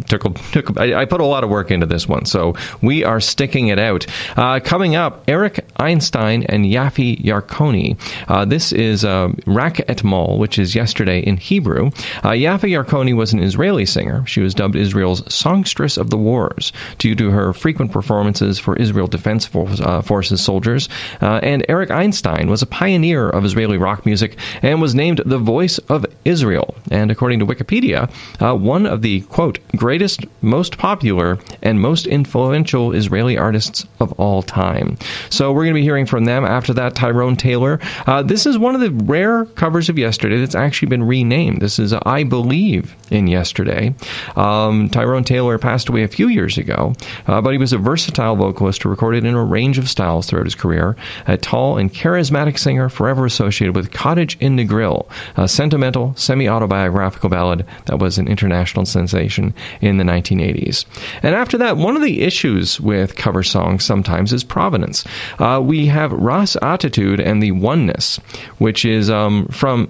[0.08, 0.78] Took a, took.
[0.78, 3.78] I, I put a lot of work into this one, so we are sticking it
[3.78, 4.06] out.
[4.36, 7.98] Uh, coming up, Arik Einstein and Yaffa Yarkoni.
[8.28, 11.86] Uh, this is uh, Rak Etmol, which is yesterday in Hebrew.
[12.22, 14.26] Uh, Yaffa Yarkoni was an Israeli singer.
[14.26, 19.06] She was dubbed Israel's songstress of the wars due to her frequent performances for Israel
[19.06, 20.88] Defense uh, Forces soldiers.
[21.20, 25.38] Uh, and Arik Einstein was a pioneer of Israeli rock music and was named the
[25.38, 26.74] voice of Israel.
[26.90, 28.10] And according to Wikipedia,
[28.40, 34.42] uh, one of the quote greatest, most popular, and most influential Israeli artists of all
[34.42, 34.96] time.
[35.28, 36.94] So we're going to be hearing from them after that.
[36.94, 37.78] Tyrone Taylor.
[38.06, 41.60] Uh, this is one of the rare covers of Yesterday that's actually been renamed.
[41.60, 43.94] This is I Believe in Yesterday.
[44.36, 46.94] Um, Tyrone Taylor passed away a few years ago,
[47.26, 50.46] uh, but he was a versatile vocalist who recorded in a range of styles throughout
[50.46, 50.96] his career.
[51.26, 55.06] A tall and charismatic singer, forever associated with Cottage in Negril,
[55.36, 60.84] a sentimental, semi autobiographical ballad that was an international sensation in the 1980s.
[61.22, 65.04] And after that, one of the issues with cover songs sometimes is provenance.
[65.38, 68.18] Uh, we have Ross Attitude and the Oneness,
[68.58, 69.88] which is um, from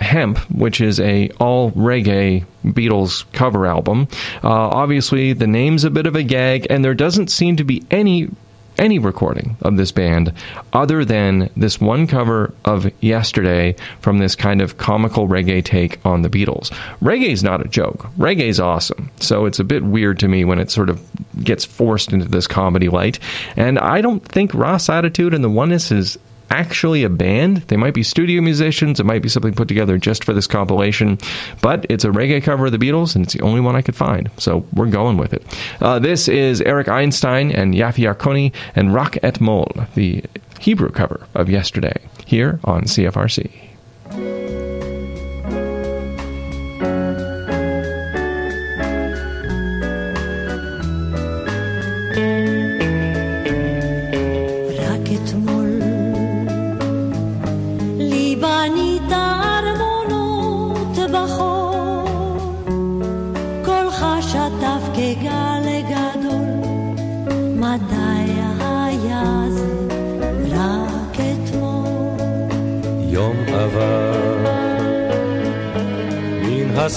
[0.00, 4.08] Hemp, which is a all reggae Beatles cover album.
[4.42, 7.84] Uh, obviously, the name's a bit of a gag, and there doesn't seem to be
[7.90, 8.28] any
[8.78, 10.32] any recording of this band
[10.72, 16.22] other than this one cover of Yesterday from this kind of comical reggae take on
[16.22, 16.70] the Beatles.
[17.00, 18.06] Reggae's not a joke.
[18.18, 19.10] Reggae's awesome.
[19.20, 21.00] So it's a bit weird to me when it sort of
[21.42, 23.18] gets forced into this comedy light.
[23.56, 26.18] And I don't think Ross Attitude and the Oneness is
[26.50, 27.58] actually a band.
[27.68, 29.00] They might be studio musicians.
[29.00, 31.18] It might be something put together just for this compilation.
[31.60, 33.96] But it's a reggae cover of the Beatles, and it's the only one I could
[33.96, 34.30] find.
[34.38, 35.44] So we're going with it.
[35.80, 40.24] Uh, this is Arik Einstein and Yaffa Yarkoni and Rak Etmol, the
[40.60, 41.96] Hebrew cover of Yesterday,
[42.26, 44.43] here on CFRC.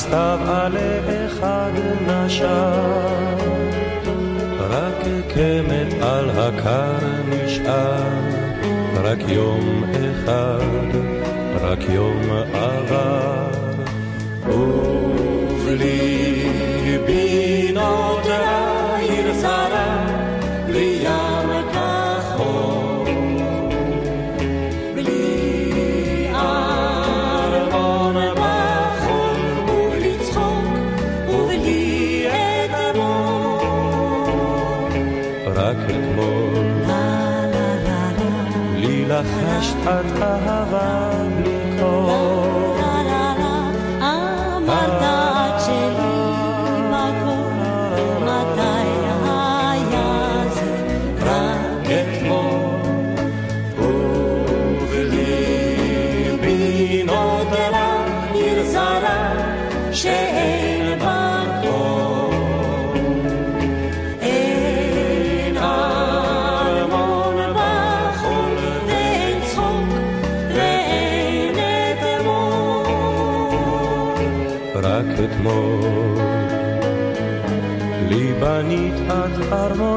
[0.08, 1.72] מן הסתיו עלה אחד
[2.08, 3.36] נשר,
[4.60, 6.98] רק קמט על הקר
[7.30, 8.02] נשאר,
[9.04, 10.60] רק יום אחד,
[11.62, 12.22] רק יום
[12.54, 13.52] עבר,
[14.48, 16.37] ובליבי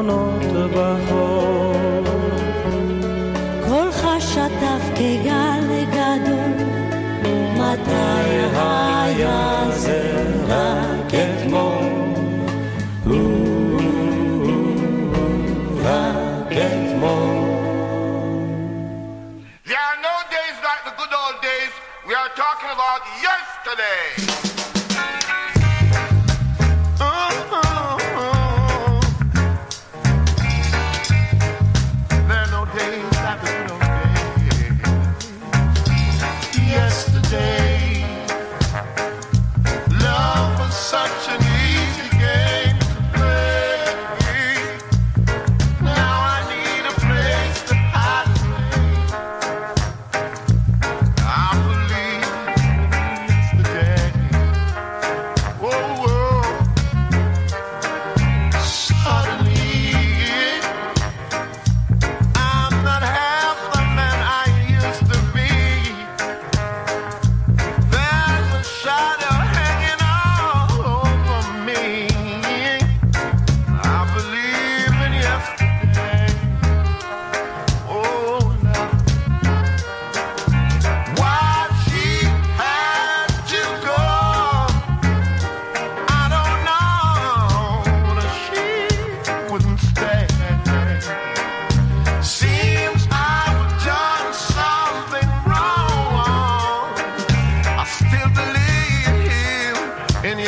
[0.00, 1.29] ארמונות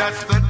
[0.03, 0.42] that's the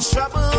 [0.00, 0.49] trouble.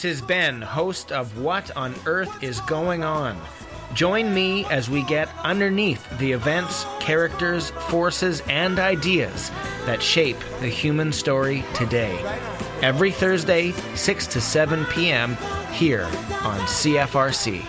[0.00, 3.38] This is Ben, host of What on Earth is Going On.
[3.92, 9.50] Join me as we get underneath the events, characters, forces, and ideas
[9.84, 12.18] that shape the human story today.
[12.80, 15.36] Every Thursday, 6 to 7 p.m.,
[15.70, 17.62] here on CFRC.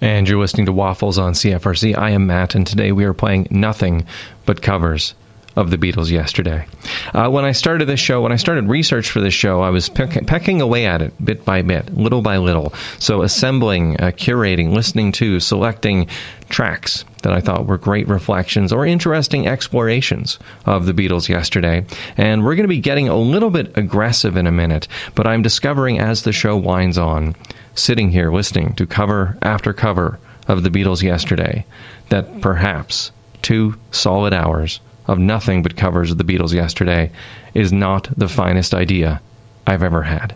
[0.00, 1.96] And you're listening to Waffles on CFRC.
[1.96, 4.04] I am Matt, and today we are playing nothing
[4.44, 5.14] but covers
[5.54, 6.66] of the Beatles yesterday.
[7.14, 9.88] Uh, when I started this show, when I started research for this show, I was
[9.88, 12.74] peck- pecking away at it bit by bit, little by little.
[12.98, 16.08] So assembling, uh, curating, listening to, selecting
[16.48, 21.84] tracks that I thought were great reflections or interesting explorations of the Beatles yesterday.
[22.16, 25.42] And we're going to be getting a little bit aggressive in a minute, but I'm
[25.42, 27.34] discovering as the show winds on,
[27.74, 31.64] sitting here listening to cover after cover of the Beatles yesterday,
[32.08, 33.12] that perhaps
[33.42, 37.10] two solid hours of nothing but covers of the Beatles yesterday
[37.54, 39.20] is not the finest idea
[39.66, 40.34] I've ever had.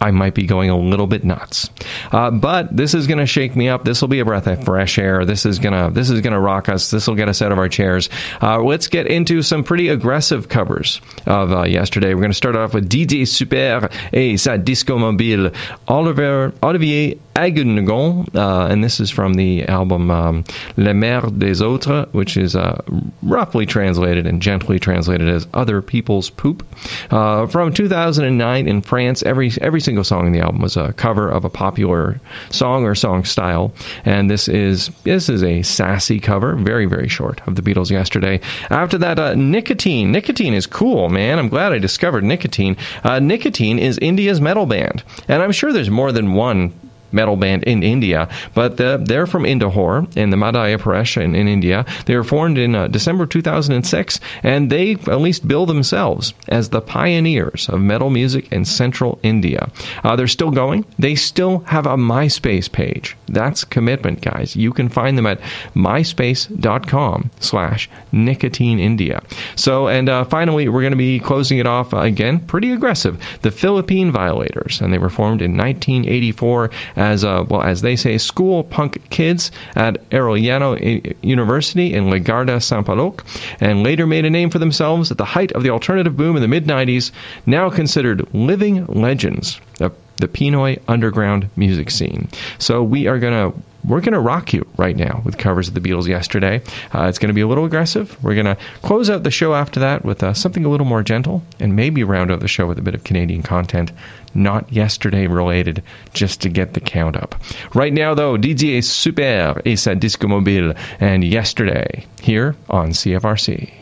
[0.00, 1.70] I might be going a little bit nuts,
[2.12, 3.84] uh, but this is going to shake me up.
[3.84, 5.24] This will be a breath of fresh air.
[5.24, 6.90] This is gonna this is gonna rock us.
[6.90, 8.10] This will get us out of our chairs.
[8.42, 12.12] Uh, let's get into some pretty aggressive covers of uh, yesterday.
[12.12, 15.50] We're going to start off with DJ Super et sa disco mobile,
[15.88, 20.44] Oliver Olivier Aguenegon, uh, and this is from the album um,
[20.78, 22.80] Le Merde des Autres, which is uh,
[23.22, 26.66] roughly translated and gently translated as Other People's Poop.
[27.10, 31.28] Uh, from 2009 in France, every every single song in the album was a cover
[31.28, 32.18] of a popular
[32.48, 33.70] song or song style,
[34.06, 38.40] and this is this is a sassy cover, very very short, of the Beatles yesterday.
[38.70, 40.10] After that, uh, Nicotine.
[40.10, 41.38] Nicotine is cool, man.
[41.38, 42.78] I'm glad I discovered Nicotine.
[43.04, 46.72] Uh, Nicotine is India's metal band, and I'm sure there's more than one
[47.16, 51.84] metal band in India, but they're from Indore in the Madhya Pradesh in, in India.
[52.04, 56.80] They were formed in uh, December 2006, and they at least bill themselves as the
[56.80, 59.70] pioneers of metal music in central India.
[60.04, 60.84] Uh, they're still going.
[60.98, 63.16] They still have a MySpace page.
[63.26, 64.54] That's commitment, guys.
[64.54, 65.40] You can find them at
[65.74, 69.22] myspace.com slash nicotine India.
[69.56, 73.20] So, and uh, finally, we're going to be closing it off again, pretty aggressive.
[73.42, 76.70] The Philippine Violators, and they were formed in 1984
[77.12, 83.24] as uh, well as they say school punk kids at Arellano University in Legarda, Sampaloc,
[83.60, 86.42] and later made a name for themselves at the height of the alternative boom in
[86.42, 87.12] the mid 90s,
[87.46, 89.60] now considered living legends.
[89.80, 92.28] Of the Pinoy underground music scene.
[92.58, 95.74] So we are going to we're going to rock you right now with covers of
[95.74, 96.60] the Beatles yesterday.
[96.92, 98.20] Uh, it's going to be a little aggressive.
[98.22, 101.04] We're going to close out the show after that with uh, something a little more
[101.04, 103.92] gentle and maybe round out the show with a bit of Canadian content,
[104.34, 105.82] not yesterday related,
[106.14, 107.36] just to get the count up.
[107.74, 113.72] Right now, though, DJ Super et sa Disco Mobile and yesterday here on CFRC.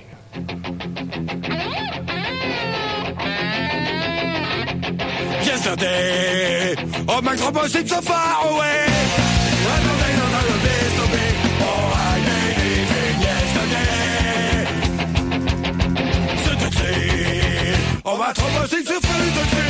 [5.65, 6.77] Yesterday,
[7.09, 8.85] oh my trouble seems so far away.
[8.87, 10.77] I know don't know the.
[11.65, 12.21] Oh, I
[13.25, 14.05] yesterday.
[16.45, 18.17] Certainly, oh
[18.67, 19.64] seems so far away.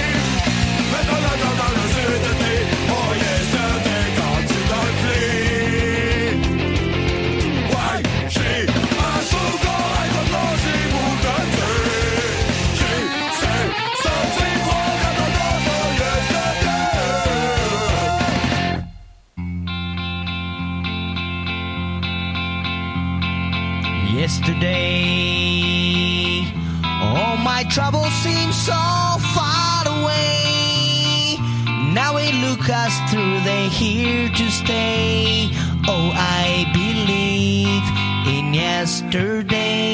[24.25, 25.61] Yesterday,
[26.83, 28.73] all my troubles seem so
[29.37, 31.37] far away.
[31.93, 35.51] Now we look us through, they here to stay.
[35.87, 37.85] Oh, I believe
[38.35, 39.85] in yesterday.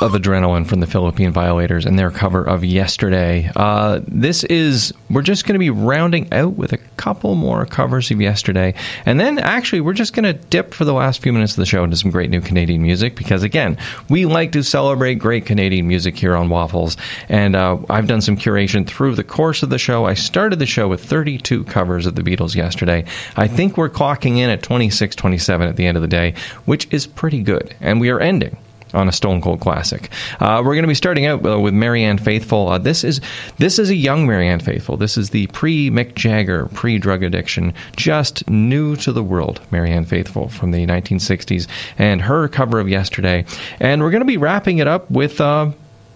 [0.00, 3.50] Of adrenaline from the Philippine Violators and their cover of Yesterday.
[3.56, 8.10] Uh, this is, we're just going to be rounding out with a couple more covers
[8.12, 8.74] of Yesterday.
[9.06, 11.66] And then actually, we're just going to dip for the last few minutes of the
[11.66, 13.76] show into some great new Canadian music because, again,
[14.08, 16.96] we like to celebrate great Canadian music here on Waffles.
[17.28, 20.04] And uh, I've done some curation through the course of the show.
[20.04, 23.04] I started the show with 32 covers of the Beatles yesterday.
[23.36, 26.34] I think we're clocking in at 26, 27 at the end of the day,
[26.66, 27.74] which is pretty good.
[27.80, 28.56] And we are ending
[28.94, 30.10] on a Stone Cold classic.
[30.40, 32.68] Uh, we're going to be starting out uh, with Marianne Faithfull.
[32.68, 33.20] Uh, this is
[33.58, 34.96] this is a young Marianne Faithfull.
[34.96, 40.04] This is the pre Mick Jagger, pre drug addiction, just new to the world Marianne
[40.04, 41.66] Faithfull from the 1960s,
[41.98, 43.44] and her cover of Yesterday.
[43.80, 45.40] And we're going to be wrapping it up with.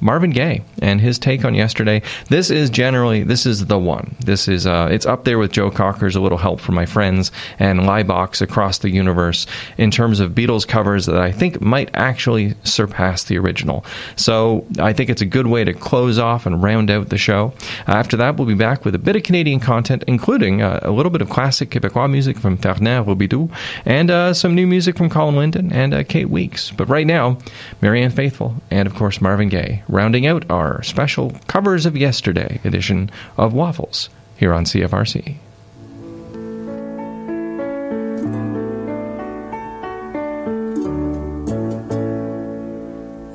[0.02, 2.02] Marvin Gaye and his take on yesterday.
[2.28, 4.16] This is generally this is the one.
[4.20, 7.30] This is uh, it's up there with Joe Cocker's "A Little Help from My Friends"
[7.58, 9.46] and Laibach's across the universe
[9.78, 13.84] in terms of Beatles covers that I think might actually surpass the original.
[14.16, 17.52] So I think it's a good way to close off and round out the show.
[17.86, 21.10] After that, we'll be back with a bit of Canadian content, including uh, a little
[21.10, 23.50] bit of classic Quebecois music from Fernand Robidoux
[23.84, 26.72] and uh, some new music from Colin Linden and uh, Kate Weeks.
[26.72, 27.38] But right now,
[27.80, 33.10] Marianne Faithfull and of course Marvin Gaye rounding out our special Covers of Yesterday edition
[33.36, 35.36] of Waffles here on CFRC.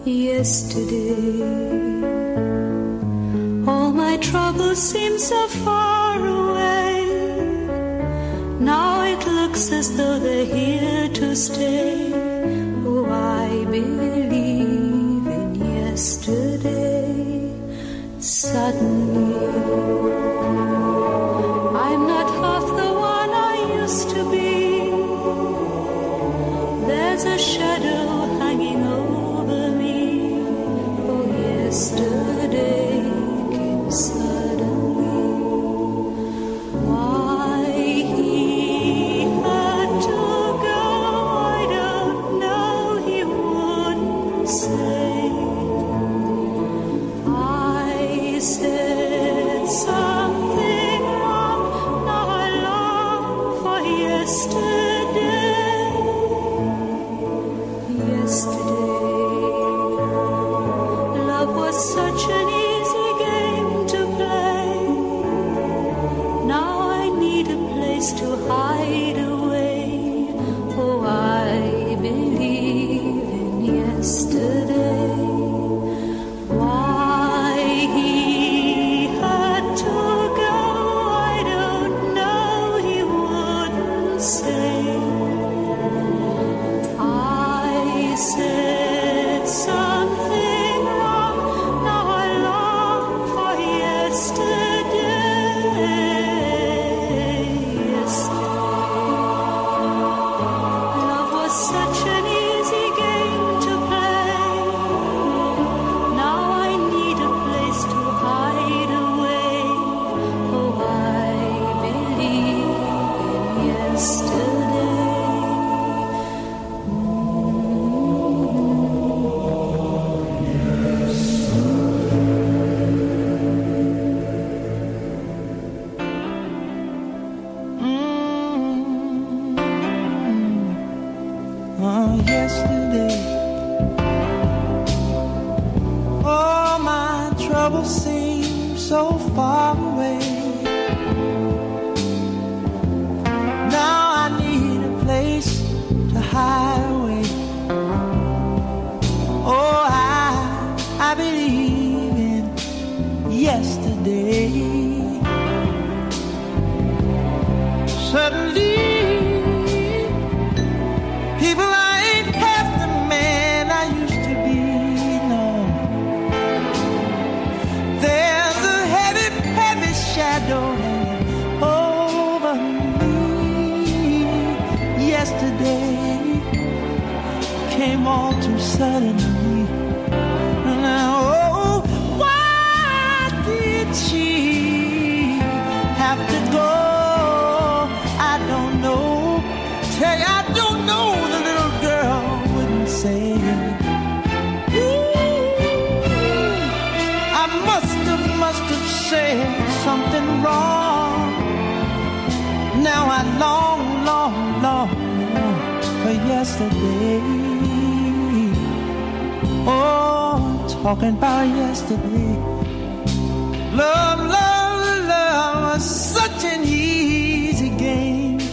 [0.04, 1.42] Yesterday,
[3.68, 7.06] all my troubles seem so far away.
[8.60, 12.12] Now it looks as though they're here to stay.
[12.86, 14.17] Oh, I believe
[18.68, 19.07] Suddenly,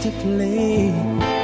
[0.05, 1.34] to play.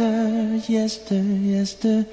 [0.00, 2.06] Yester, yester, yester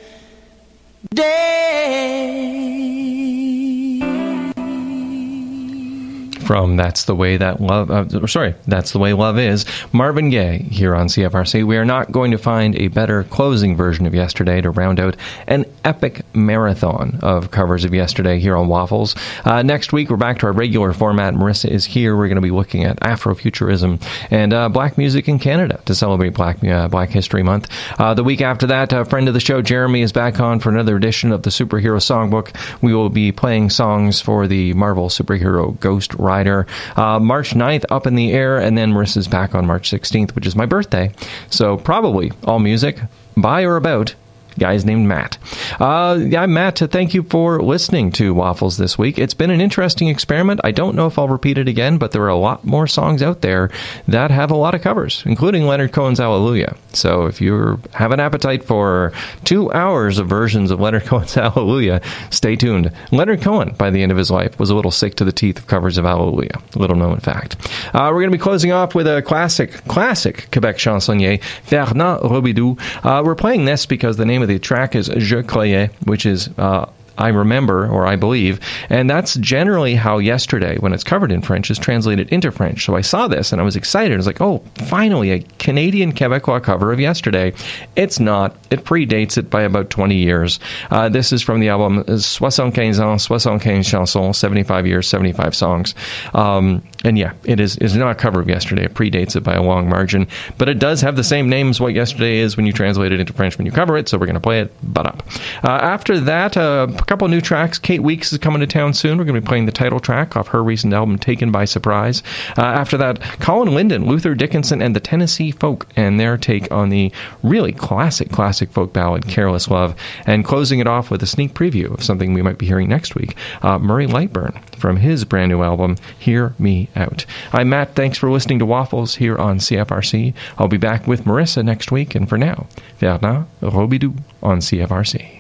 [6.46, 10.60] From That's the Way That Love, uh, sorry, That's the Way Love Is, Marvin Gaye
[10.60, 11.66] here on CFRC.
[11.66, 15.18] We are not going to find a better closing version of Yesterday to round out
[15.48, 19.16] an epic marathon of covers of Yesterday here on Waffles.
[19.46, 21.34] Uh, next week, we're back to our regular format.
[21.34, 22.18] Marisa is here.
[22.18, 26.34] We're going to be looking at Afrofuturism and uh, black music in Canada to celebrate
[26.34, 27.70] Black uh, Black History Month.
[27.98, 30.70] Uh, the week after that, a friend of the show, Jeremy, is back on for
[30.70, 32.54] another edition of the Superhero Songbook.
[32.82, 36.68] We will be playing songs for the Marvel superhero Ghost Rider.
[36.98, 40.46] Uh, March 9th, up in the air, and then Marisa's back on March 16th, which
[40.46, 41.14] is my birthday.
[41.50, 43.00] So probably all music
[43.38, 44.16] by or about
[44.58, 45.38] guys named Matt.
[45.80, 46.80] Uh, I'm Matt.
[46.80, 49.18] Thank you for listening to Waffles this week.
[49.20, 50.62] It's been an interesting experiment.
[50.64, 53.22] I don't know if I'll repeat it again, but there are a lot more songs
[53.22, 53.70] out there
[54.08, 56.76] that have a lot of covers, including Leonard Cohen's Hallelujah.
[56.94, 59.14] So if you have an appetite for
[59.44, 62.02] two hours of versions of Leonard Cohen's Hallelujah,
[62.32, 62.92] stay tuned.
[63.12, 65.58] Leonard Cohen, by the end of his life, was a little sick to the teeth
[65.60, 66.62] of covers of Hallelujah.
[66.76, 67.56] Little known fact.
[67.94, 72.80] Uh, we're going to be closing off with a classic, classic Quebec chansonnier, Fernand Robidoux.
[73.04, 76.50] Uh, we're playing this because the name of the track is Je Croyais, which is
[76.58, 78.60] uh, I remember or I believe.
[78.90, 82.86] And that's generally how yesterday, when it's covered in French, is translated into French.
[82.86, 84.14] So I saw this and I was excited.
[84.14, 87.54] I was like, oh, finally, a Canadian Quebecois cover of yesterday.
[87.96, 88.56] It's not.
[88.70, 90.60] It predates it by about 20 years.
[90.92, 95.96] Uh, this is from the album 75 ans, 75 chansons, 75 years, 75 songs.
[96.34, 98.86] Um, and yeah, it is, is not a cover of yesterday.
[98.86, 100.28] It predates it by a long margin.
[100.58, 103.20] But it does have the same name as what yesterday is when you translate it
[103.20, 104.10] into French when you cover it.
[104.10, 105.24] So we're going to play it but up.
[105.64, 107.80] Uh, after that, uh, couple new tracks.
[107.80, 109.18] Kate Weeks is coming to town soon.
[109.18, 112.22] We're going to be playing the title track off her recent album, Taken by Surprise.
[112.58, 116.90] Uh, after that, Colin Linden, Luther Dickinson, and the Tennessee Folk, and their take on
[116.90, 117.12] the
[117.44, 119.96] really classic, classic folk ballad, Careless Love.
[120.26, 123.16] And closing it off with a sneak preview of something we might be hearing next
[123.16, 127.26] week, uh, Murray Lightburn from his brand new album, Hear Me Out.
[127.54, 127.96] I'm Matt.
[127.96, 130.34] Thanks for listening to Waffles here on CFRC.
[130.58, 132.68] I'll be back with Marisa next week, and for now,
[133.00, 135.37] Fernand Robidoux on CFRC.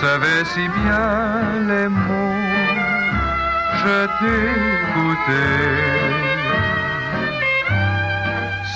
[0.00, 1.40] Savais si bien
[1.70, 2.46] les mots,
[3.82, 5.60] je t'écoutais.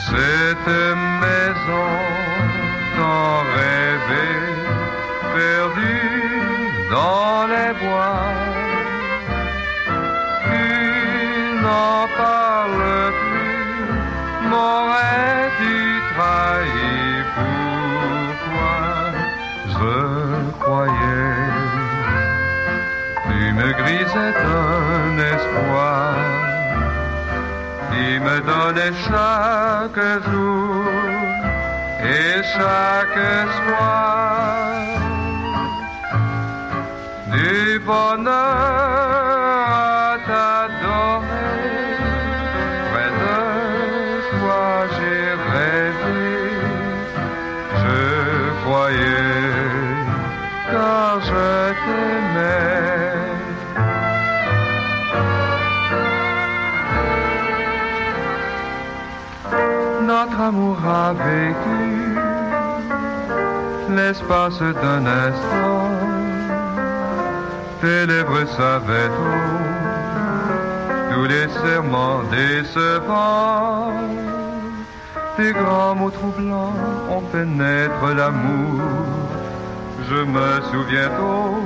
[0.09, 0.73] Cette
[1.25, 1.93] maison
[2.97, 4.53] t'en rêvait,
[5.37, 6.21] perdue
[6.91, 8.27] dans les bois.
[10.47, 12.44] Tu n'en parles
[24.15, 26.15] grisais un espoir
[27.91, 30.85] qui me donnait chaque jour
[32.01, 33.21] et chaque
[33.57, 34.75] soir
[37.33, 38.35] du bonheur
[39.69, 41.59] à t'adorer.
[42.93, 43.39] Près de
[44.39, 46.25] toi j'ai rêvé,
[47.83, 47.99] je
[48.63, 49.55] croyais,
[50.71, 51.55] car je
[60.25, 62.17] Notre amour a vécu
[63.95, 65.91] l'espace d'un instant.
[67.83, 69.11] Tes lèvres savaient
[71.13, 73.93] tous les serments décevants.
[75.37, 76.73] Tes grands mots troublants
[77.11, 78.81] ont fait naître l'amour.
[80.09, 81.61] Je me souviens tôt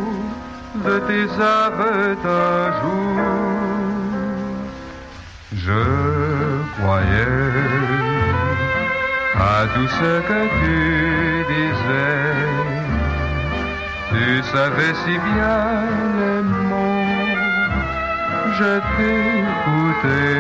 [0.84, 1.28] de tes
[1.62, 3.18] aveux d'un jour.
[5.52, 5.82] Je
[6.76, 7.97] croyais
[9.40, 12.68] à tout ce que tu disais.
[14.10, 15.62] Tu savais si bien
[16.18, 17.04] les mots,
[18.58, 20.38] je t'écoutais.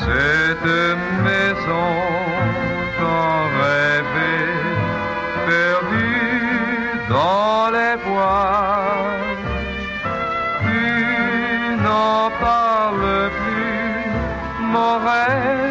[0.00, 0.70] Cette
[1.26, 1.90] maison
[2.98, 4.56] t'en rêvait,
[5.46, 8.96] perdue dans les bois.
[10.62, 15.67] Tu n'en parles plus, m'aurais-tu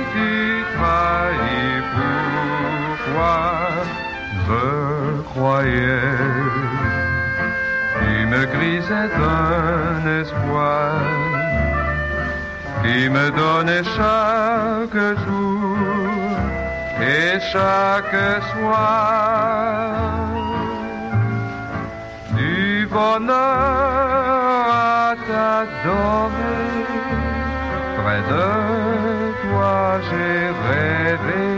[8.00, 10.94] Tu me grisais un espoir
[12.82, 15.78] qui me donnait chaque jour
[17.00, 18.18] et chaque
[18.52, 19.92] soir
[22.32, 23.36] du bonheur
[24.74, 26.66] à t'adorer.
[28.00, 28.48] Près de
[29.44, 29.78] toi
[30.10, 31.50] j'ai rêvé,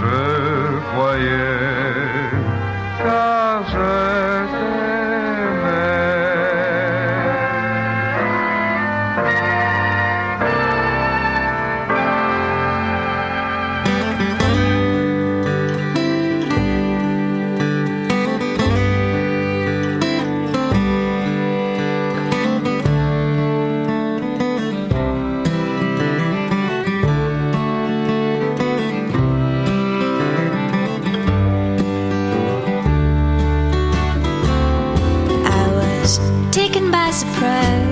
[0.00, 0.51] je
[0.92, 2.30] croyais,
[2.98, 4.61] car je
[37.12, 37.91] surprise